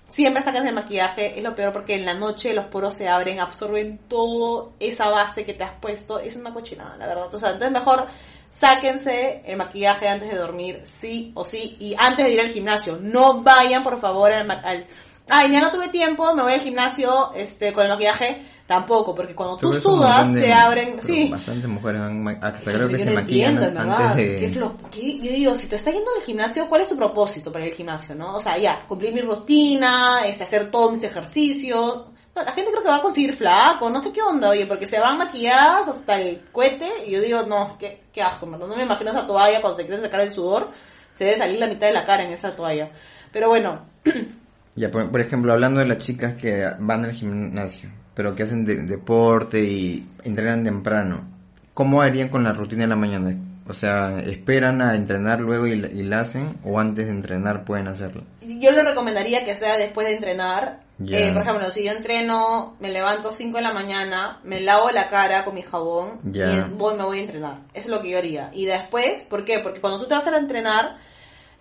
[0.09, 3.41] Siempre sacas el maquillaje, es lo peor porque en la noche los poros se abren,
[3.41, 7.35] absorben todo esa base que te has puesto, es una cochinada, la verdad.
[7.35, 8.07] O sea, entonces mejor
[8.51, 12.99] sáquense el maquillaje antes de dormir, sí o sí, y antes de ir al gimnasio.
[13.01, 14.87] No vayan, por favor, al, al-
[15.29, 19.35] ay, ya no tuve tiempo, me voy al gimnasio este con el maquillaje, tampoco, porque
[19.35, 21.29] cuando tú, sudas de- se abren, sí.
[21.31, 24.37] Bastantes mujeres han, hasta creo que yo se no maquillan entiendo, en antes de...
[24.37, 26.97] ¿Qué es lo- qué- yo digo, si te estás yendo al gimnasio, ¿cuál es tu
[26.97, 28.37] propósito para ir al gimnasio, no?
[28.37, 32.07] O sea, ya, cumplir mi rutina, este, hacer todos mis ejercicios.
[32.35, 34.87] No, la gente creo que va a conseguir flaco, no sé qué onda, oye, porque
[34.87, 38.67] se van maquilladas hasta el cohete y yo digo, no, qué, qué asco, ¿verdad?
[38.69, 40.71] no me imagino esa toalla cuando se quiere sacar el sudor,
[41.13, 42.91] se debe salir la mitad de la cara en esa toalla.
[43.31, 43.85] Pero bueno,
[44.75, 48.65] Ya, por, por ejemplo, hablando de las chicas que van al gimnasio, pero que hacen
[48.65, 51.29] de- deporte y entrenan temprano,
[51.75, 53.37] ¿cómo harían con la rutina de la mañana?
[53.69, 57.65] O sea, ¿esperan a entrenar luego y, la- y la hacen o antes de entrenar
[57.65, 58.25] pueden hacerlo?
[58.41, 61.19] yo le recomendaría que sea después de entrenar Ya.
[61.19, 65.09] Eh, por ejemplo, si yo entreno, me levanto 5 de la mañana, me lavo la
[65.09, 66.51] cara con mi jabón Ya.
[66.53, 67.59] y voy, me voy a entrenar.
[67.75, 68.51] Eso es lo que yo haría.
[68.53, 69.59] Y después, ¿por qué?
[69.61, 70.97] Porque cuando tú te vas a entrenar,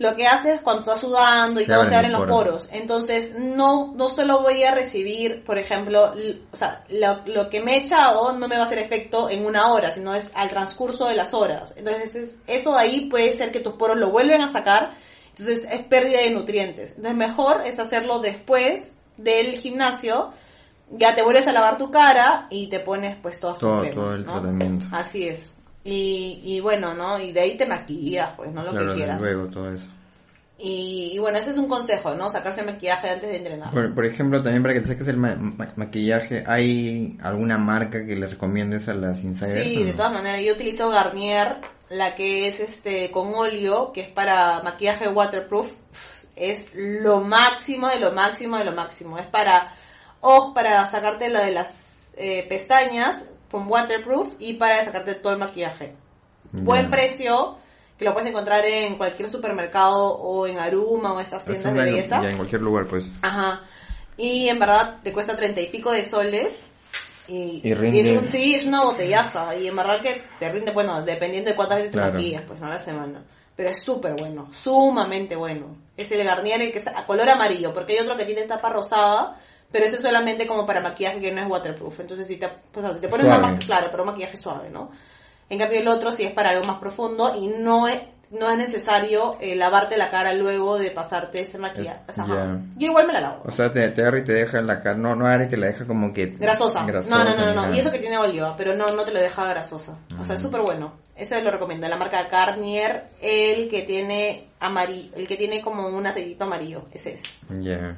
[0.02, 2.38] lo que haces cuando estás sudando y Se todo abren se abren los poros.
[2.38, 2.68] poros.
[2.72, 6.14] Entonces, no, no solo voy a recibir, por ejemplo,
[6.52, 9.46] o sea, lo, lo que me he echado no me va a hacer efecto en
[9.46, 11.72] una hora, sino es al transcurso de las horas.
[11.78, 14.94] Entonces, es- eso ahí puede ser que tus poros lo vuelven a sacar,
[15.30, 16.90] entonces es pérdida de nutrientes.
[16.96, 20.32] Entonces, mejor es hacerlo después del gimnasio,
[20.90, 23.96] ya te vuelves a lavar tu cara y te pones pues todas tus Todo, cremas,
[23.96, 24.32] todo el ¿no?
[24.34, 24.86] tratamiento.
[24.92, 25.56] Así es.
[25.84, 27.20] Y, y bueno, ¿no?
[27.20, 28.64] Y de ahí te maquillas, pues, ¿no?
[28.64, 29.20] Lo claro, que quieras.
[29.22, 29.88] luego todo eso.
[30.64, 32.30] Y, y bueno, ese es un consejo, ¿no?
[32.30, 33.72] Sacarse maquillaje antes de entrenar.
[33.72, 38.06] Por, por ejemplo, también para que te saques el ma- ma- maquillaje, ¿hay alguna marca
[38.06, 39.64] que le recomiendes a las insiders?
[39.68, 40.42] Sí, de todas maneras.
[40.46, 41.56] Yo utilizo Garnier,
[41.90, 45.72] la que es este con óleo, que es para maquillaje waterproof.
[46.36, 49.18] Es lo máximo de lo máximo de lo máximo.
[49.18, 49.74] Es para
[50.20, 51.74] ojos, para sacarte lo de las
[52.18, 55.94] eh, pestañas con waterproof y para sacarte todo el maquillaje.
[56.54, 56.92] Buen Ya.
[56.92, 57.58] precio,
[57.98, 61.92] que lo puedes encontrar en cualquier supermercado o en Aruma o estas Es tiendas de
[61.92, 62.22] belleza.
[62.22, 63.06] ya en cualquier lugar, pues.
[63.22, 63.62] Ajá.
[64.18, 66.66] Y en verdad te cuesta treinta y pico de soles.
[67.28, 68.02] Y, Y rinde.
[68.02, 69.56] es un- sí, es una botellaza.
[69.56, 72.12] Y en verdad que te rinde, bueno, dependiendo de cuántas veces Claro.
[72.12, 73.24] te maquillas, pues no a la semana.
[73.56, 75.76] Pero es súper bueno, sumamente bueno.
[75.96, 78.70] Es el Garnier el que está a color amarillo, porque hay otro que tiene tapa
[78.70, 79.40] rosada,
[79.72, 82.00] pero eso es solamente como para maquillaje que no es waterproof.
[82.00, 83.42] Entonces si te, pues, si te pones Suave.
[83.42, 84.92] más, claro, pero un maquillaje suave, ¿no?
[85.50, 88.58] En cambio el otro sí es para algo más profundo y no es, no es
[88.58, 92.00] necesario eh, lavarte la cara luego de pasarte ese maquillaje.
[92.08, 92.26] Eh, Ajá.
[92.28, 92.60] ya.
[92.78, 93.42] Yo igual me la lavo.
[93.46, 94.96] O sea, te, te agarra y te deja la cara.
[94.98, 96.28] No, no agarra y te la deja como que.
[96.28, 96.86] Grasosa.
[96.86, 97.76] grasosa no, no, no, no.
[97.76, 100.00] Y eso que tiene óleo, pero no, no te lo deja grasosa.
[100.18, 100.44] O sea, es Mm.
[100.46, 100.94] súper bueno.
[101.18, 101.88] Ese lo recomiendo.
[101.90, 106.84] La marca Garnier, el que tiene amarillo, el que tiene como un aceitito amarillo.
[106.94, 107.22] Ese es.
[107.60, 107.98] Ya.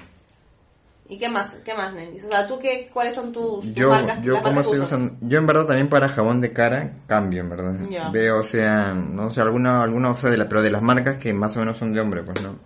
[1.13, 1.47] ¿Y qué más?
[1.63, 2.23] ¿Qué más, Nenis?
[2.23, 4.23] O sea, ¿tú qué, cuáles son tus, tus Yo, marcas?
[4.23, 7.75] yo que estoy usando, yo en verdad también para jabón de cara cambio, en verdad.
[8.11, 11.31] Veo, o sea, no sé, alguna, alguna oferta de la, pero de las marcas que
[11.31, 12.57] más o menos son de hombre, pues no.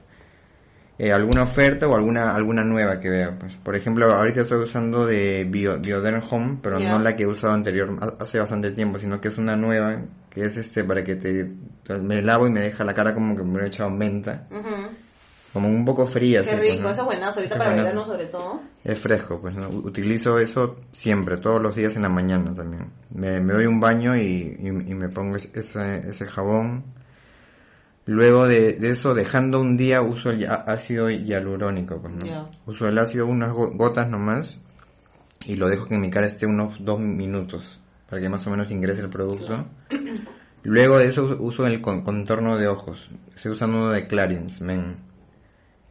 [0.98, 3.54] Eh, alguna oferta o alguna, alguna nueva que veo, pues.
[3.58, 7.54] Por ejemplo, ahorita estoy usando de Bio, Bioderm Home, pero no la que he usado
[7.54, 11.16] anterior, ha- hace bastante tiempo, sino que es una nueva, que es este, para que
[11.18, 11.52] te,
[12.00, 14.96] me lavo y me deja la cara como que me he echado menta, Ujú.
[15.58, 16.42] Como un poco fría.
[16.44, 16.90] Qué así, pues, rico, ¿no?
[16.92, 17.40] eso es buenazo.
[17.40, 18.62] Ahorita Eso para verano sobre todo.
[18.84, 19.70] Es fresco, pues ¿no?
[19.70, 22.92] utilizo eso siempre, todos los días en la mañana también.
[23.14, 26.84] Me, me doy un baño y, y, y me pongo es- ese, ese jabón.
[28.06, 32.50] Luego de, de eso, dejando un día, uso el ácido hialurónico, pues, ¿no?
[32.66, 34.62] Uso el ácido unas go- gotas nomás
[35.46, 38.50] y lo dejo que en mi cara esté unos dos minutos para que más o
[38.52, 39.66] menos ingrese el producto.
[40.64, 43.10] Luego de eso uso- el con- contorno de ojos.
[43.36, 44.96] Estoy usando uno de Clarins, men.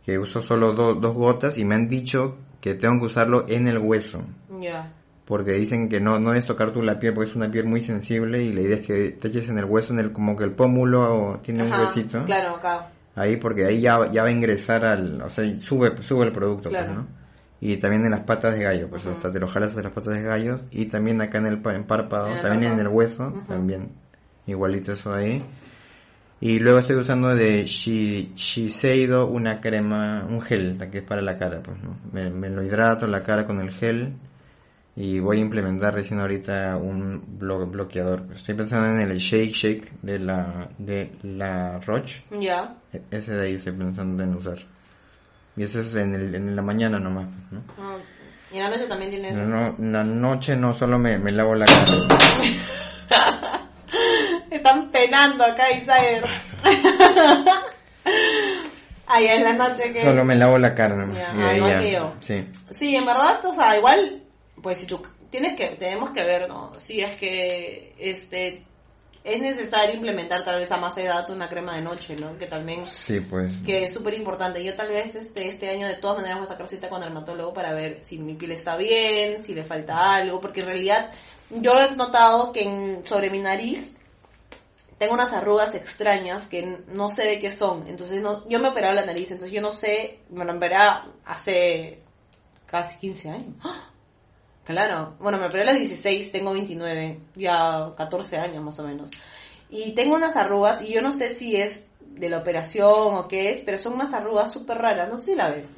[0.06, 3.68] Que uso solo do- dos gotas y me han dicho que tengo que usarlo en
[3.68, 4.22] el hueso.
[4.60, 4.92] Ya.
[5.26, 7.82] Porque dicen que no, no es tocar tú la piel porque es una piel muy
[7.82, 10.44] sensible y la idea es que te eches en el hueso, en el como que
[10.44, 12.24] el pómulo tiene un huesito.
[12.24, 12.90] Claro, acá.
[13.16, 16.68] Ahí porque ahí ya, ya va a ingresar al, o sea, sube, sube el producto,
[16.70, 17.00] pues, Claro.
[17.02, 17.06] ¿no?
[17.60, 20.14] Y también en las patas de gallo, pues hasta te lo jalas de las patas
[20.14, 23.32] de gallo y también acá en el en párpado, En el también en el hueso,
[23.48, 23.88] también
[24.46, 25.42] igualito eso ahí.
[26.40, 31.38] Y luego estoy usando de Shi- Shiseido una crema, un gel, que es para la
[31.38, 31.96] cara, pues, ¿no?
[32.12, 34.12] Me, me lo hidrato la cara con el gel
[34.94, 38.26] y voy a implementar recién ahorita un blo- bloqueador.
[38.26, 38.40] pues.
[38.40, 42.22] Estoy pensando en el Shake Shake de la de la Roche.
[42.38, 42.74] Ya.
[42.92, 44.58] E- Ese de ahí estoy pensando en usar.
[45.56, 47.62] Y ese es en, el, en la mañana nomás, ¿no?
[47.78, 47.96] Ah,
[48.52, 49.34] Y en la noche también tienes...
[49.34, 51.84] No, en la noche no solo me, me lavo la cara.
[54.96, 56.24] Penando acá, Isaer.
[59.08, 60.02] Ay, en la noche que...
[60.02, 61.16] Solo me lavo la cara nomás.
[61.18, 62.14] Ya, y de ah, ahí igual ya- que yo.
[62.20, 62.38] Sí.
[62.72, 64.22] Sí, en verdad, o sea, igual,
[64.62, 66.72] pues si tú tienes que, tenemos que ver, ¿no?
[66.80, 68.64] Si es que, este,
[69.22, 72.36] es necesario implementar tal vez a más edad una crema de noche, ¿no?
[72.36, 73.52] Que también, Sí, pues.
[73.64, 74.62] que es súper importante.
[74.64, 77.08] Yo tal vez este, este año de todas maneras voy a sacar cita con el
[77.08, 81.12] dermatólogo para ver si mi piel está bien, si le falta algo, porque en realidad
[81.50, 83.96] yo he notado que en- sobre mi nariz
[84.98, 87.86] tengo unas arrugas extrañas que no sé de qué son.
[87.86, 90.76] Entonces, no, yo me operaba la nariz, entonces yo no sé, me lo operé
[91.24, 92.00] hace
[92.66, 93.54] casi 15 años.
[93.62, 93.90] ¡Ah!
[94.64, 99.10] Claro, bueno, me operé a las 16, tengo 29, ya 14 años más o menos.
[99.70, 103.52] Y tengo unas arrugas y yo no sé si es de la operación o qué
[103.52, 105.68] es, pero son unas arrugas súper raras, no sé si la ves.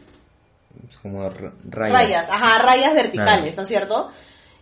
[0.89, 1.53] Es como rayas.
[1.99, 3.57] Rayas, ajá, rayas verticales, Claro.
[3.57, 4.09] ¿no es cierto?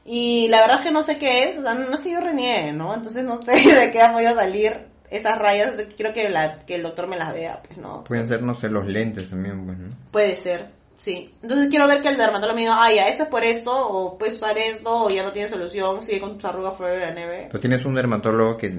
[0.07, 2.21] Y la verdad es que no sé qué es, o sea, no es que yo
[2.21, 2.95] reniegue, ¿no?
[2.95, 6.83] Entonces no sé de qué han podido salir esas rayas, quiero que, la, que el
[6.83, 8.05] doctor me las vea, pues, ¿no?
[8.05, 9.89] Pueden ser, no sé, los lentes también, pues, ¿no?
[10.11, 13.29] Puede ser, Sí, entonces quiero ver que el dermatólogo me diga, ah, ya, esto es
[13.29, 16.75] por esto, o puedes usar esto, o ya no tiene solución, sigue con tus arrugas
[16.77, 17.49] fuera de la nieve.
[17.49, 18.71] Pero tienes un dermatólogo que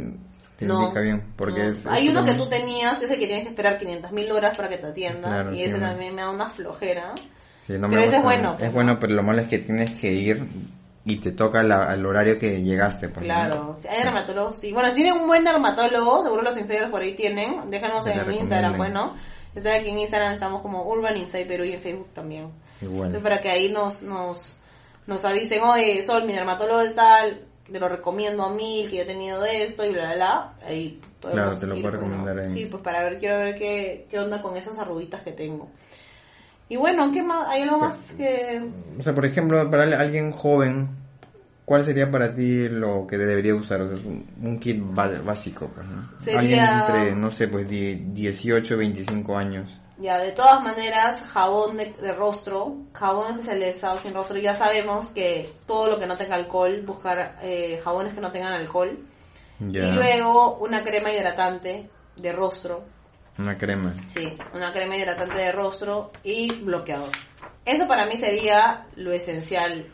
[0.57, 1.69] te No, indica bien, porque no.
[1.69, 1.85] es...
[1.85, 4.57] Hay uno que tú tenías, que es el que tienes que esperar 500 mil horas
[4.57, 5.87] para que te atienda, Claro, y sí, ese no.
[5.87, 7.13] también me da una flojera.
[7.67, 9.91] Sí, no Pero ese es bueno, pues, Es bueno, pero lo malo es que tienes
[9.99, 10.43] que ir
[11.07, 13.07] y te toca la- al horario que llegaste.
[13.09, 13.33] Pues, ¿no?
[13.33, 14.71] Claro, si hay dermatólogos, sí.
[14.73, 18.73] Bueno, si tienen un buen dermatólogo, seguro los insiders por ahí tienen, déjanos en Instagram,
[18.73, 18.77] recomienden.
[18.77, 19.13] bueno.
[19.55, 22.51] Ya saben que en Instagram estamos como Urban Insight Perú y en Facebook también.
[22.81, 23.07] Igual.
[23.07, 24.55] Entonces, para que ahí nos, nos,
[25.07, 27.41] nos avisen, oye, Sol, mi dermatólogo es tal,
[27.71, 30.53] te lo recomiendo a mil, que yo he tenido esto y bla, bla, bla.
[30.67, 32.47] Ahí Claro, te lo puedo pues, recomendar ahí.
[32.49, 35.69] Sí, pues para ver, quiero ver qué, qué onda con esas arruguitas que tengo.
[36.69, 37.47] Y bueno, ¿qué más?
[37.47, 38.61] ¿Hay algo más que...?
[38.99, 40.89] O sea, por ejemplo, para al- alguien joven,
[41.65, 43.81] ¿cuál sería para ti lo que debería usar?
[43.81, 46.09] O sea, un, kit básico, pues, ¿no?
[46.19, 46.59] Sería- Alguien
[46.99, 49.69] entre, no sé, pues die- 18, 25 años.
[49.99, 55.49] Ya, de todas maneras, jabón de, de rostro, jabón especializado sin rostro, ya sabemos que
[55.65, 58.95] todo lo que no tenga alcohol, buscar eh, jabones que no tengan alcohol.
[59.59, 62.83] Ya, Y luego una crema hidratante de rostro,
[63.37, 63.93] una crema.
[64.07, 67.11] sí, una crema hidratante de rostro y bloqueador.
[67.65, 69.87] Eso para mí sería lo esencial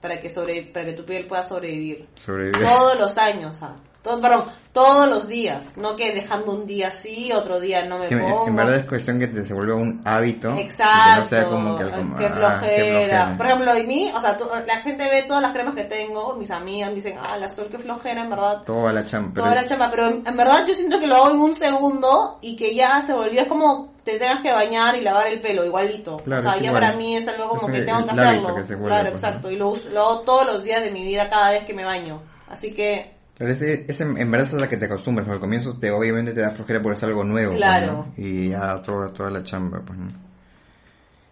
[0.00, 2.08] para que sobre, para que tu piel pueda sobrevivir.
[2.16, 2.66] Sobrevivir.
[2.66, 3.76] Todos los años, ah.
[4.02, 8.06] Todo, perdón, todos los días, no que dejando un día sí, otro día no me
[8.06, 8.46] Que pongo.
[8.46, 10.54] en verdad es cuestión que te se vuelva un hábito.
[10.56, 11.10] y Exacto.
[11.14, 13.34] Que no sea como que algo qué ah, flojera.
[13.36, 16.34] Por ejemplo, y mí, o sea, tú- la gente ve todas las cremas que tengo,
[16.36, 18.62] mis amigas me dicen, ah, la sol, qué flojera, en verdad.
[18.64, 19.42] Toda la champa.
[19.42, 22.38] Toda la chamba, pero en, en verdad yo siento que lo hago en un segundo
[22.40, 25.64] y que ya se volvió, es como te tengas que bañar y lavar el pelo,
[25.66, 26.18] igualito.
[26.18, 26.82] Claro, o sea, ya igual.
[26.82, 28.54] para mí es algo como Es que el- tengo que hacerlo.
[28.54, 29.50] que vuelve, claro, pues, exacto.
[29.50, 32.22] Y lo, lo hago todos los días de mi vida cada vez que me baño.
[32.48, 35.40] Así que, Pero ese, ese en verdad es a la que te acostumbras, porque al
[35.40, 37.52] comienzo te obviamente te da flojera por ser algo nuevo.
[37.52, 37.92] pues, Claro.
[37.92, 38.12] ¿no?
[38.16, 40.08] Y ya toda, toda la chamba, pues, ¿no?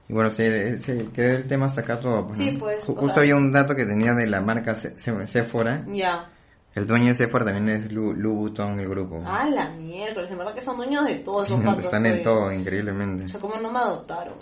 [0.09, 2.61] Y bueno, se, se quedó el tema hasta acá todo, pues, Sí, ¿no?
[2.61, 5.85] pues, Justo sea- había un dato que tenía de la marca Se- Se- Sephora.
[5.89, 6.31] ya.
[6.77, 9.21] El dueño de Sephora también es Lu, Louboutin, el grupo.
[9.27, 11.85] Ah, la miércoles, en verdad que son dueños de todo Sí, patos.
[11.85, 13.25] Están en todo, increíblemente.
[13.25, 14.35] O sea, como no me adoptaron.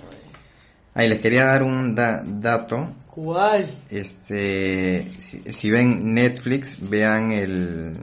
[0.94, 2.88] Ahí les quería dar un da- dato.
[3.14, 3.78] ¿Cuál?
[3.90, 7.96] Este, si, si ven Netflix, vean el...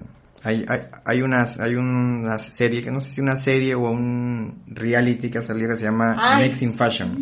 [0.43, 4.64] Hay, hay, hay, unas, hay una serie, que no sé si una serie o un
[4.68, 7.16] reality que ha salido que se llama Ay, Next in Fashion.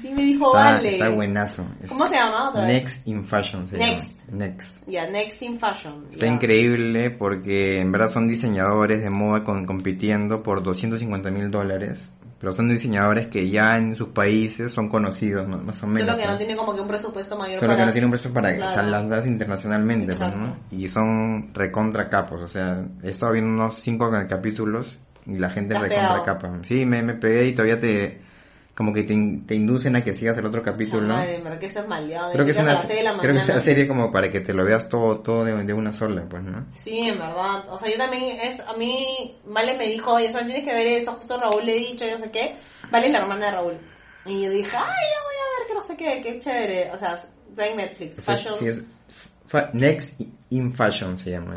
[0.00, 0.92] Sí, me dijo Está, Vale.
[0.92, 1.66] está buenazo.
[1.82, 2.72] Es ¿Cómo se llama otra vez?
[2.84, 4.18] Next in Fashion se Next.
[4.28, 4.38] llama.
[4.46, 4.88] Next.
[4.88, 6.06] Ya, Next in Fashion.
[6.10, 12.08] Está increíble porque en verdad son diseñadores de moda con- compitiendo por 250 mil dólares.
[12.38, 15.56] Pero son diseñadores que ya en sus países son conocidos, ¿no?
[15.58, 16.06] más o menos.
[16.06, 16.38] Solo que no ¿no?
[16.38, 17.86] tiene como que un presupuesto mayor Solo que para...
[17.86, 18.88] no tiene un precio para Claro.
[18.88, 20.36] lanzarse internacionalmente, pues.
[20.36, 20.56] ¿no?
[20.70, 25.70] Y son recontra capos, o sea, he estado viendo unos cinco capítulos y la gente
[25.70, 26.58] ¿Te has recontra capa.
[26.62, 28.20] Sí, me, me pegué y todavía te,
[28.76, 31.14] como que te, in- te inducen a que sigas el otro capítulo, ¿no?
[31.14, 32.30] Madre, pero que estás maleado.
[32.32, 34.88] Creo que es una, la creo que es serie como para que te lo veas
[34.88, 36.66] todo, todo de, de una sola, pues, ¿no?
[36.72, 37.64] Sí, en verdad.
[37.70, 40.86] O sea, yo también, es a mí, Vale me dijo, oye, solo tienes que ver
[40.88, 42.54] eso, justo Raúl le he dicho, yo no sé qué.
[42.90, 43.74] Vale es la hermana de Raúl.
[44.26, 46.90] Y yo dije, ay, ya voy a ver que no sé qué, qué chévere.
[46.92, 47.14] O sea,
[47.48, 48.54] está en Netflix, O sea, Fashion.
[48.58, 48.84] sí es
[49.46, 50.20] fa- Next
[50.50, 51.56] in Fashion se llama.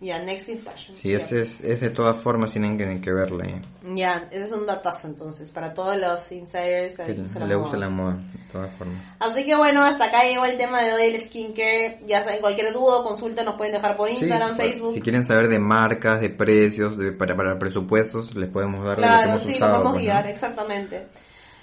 [0.00, 0.94] Ya, Next in Fashion.
[0.96, 1.16] Sí, ya.
[1.16, 3.44] ese es, es de todas formas tienen que, que verla.
[3.44, 3.60] ¿eh?
[3.94, 6.96] Ya, ese es un datazo entonces, para todos los insiders.
[6.96, 7.78] Que le la gusta moda.
[7.78, 9.02] la moda, de todas formas.
[9.18, 12.00] Así que bueno, hasta acá llegó el tema de hoy del skincare.
[12.06, 14.94] Ya saben, cualquier duda o consulta nos pueden dejar por Instagram, Sí, Facebook.
[14.94, 19.02] Si quieren saber de marcas, de precios, de, para, para presupuestos, les podemos dar lo
[19.02, 20.12] que Claro, hemos sí, usado, nos podemos pues, ¿no?
[20.12, 21.06] guiar, exactamente.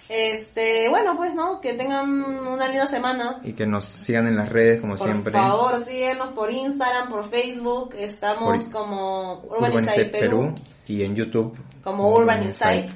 [0.09, 3.39] Este, bueno, pues no, que tengan una linda semana.
[3.43, 5.33] Y que nos sigan en las redes, como Por siempre.
[5.33, 7.93] favor, síguenos por Instagram, por Facebook.
[7.97, 10.55] Estamos Por- como Urban, Urban Insight Perú.
[10.87, 11.57] Y en YouTube.
[11.83, 12.89] como Urban Insight.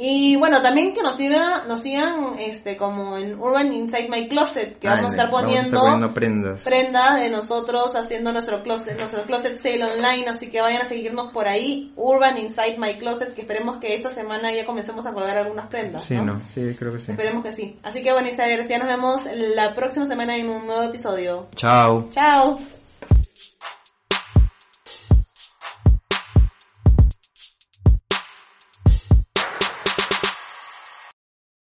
[0.00, 4.78] Y bueno, también que nos sigan, nos sigan este como en Urban Inside My Closet,
[4.78, 6.62] que Ah, vamos a estar vamos a poniendo, estar poniendo prendas.
[6.62, 11.32] prendas de nosotros haciendo nuestro closet, nuestro closet sale online, así que vayan a seguirnos
[11.32, 15.36] por ahí, Urban Inside My Closet, que esperemos que esta semana ya comencemos a colgar
[15.36, 16.02] algunas prendas.
[16.04, 16.24] Sí, ¿no?
[16.34, 17.10] no, sí, creo que sí.
[17.10, 17.76] Esperemos que sí.
[17.82, 21.48] Así que bueno, Insiders, ya nos vemos la próxima semana en un nuevo episodio.
[21.56, 22.08] Chao.
[22.10, 22.77] Chao.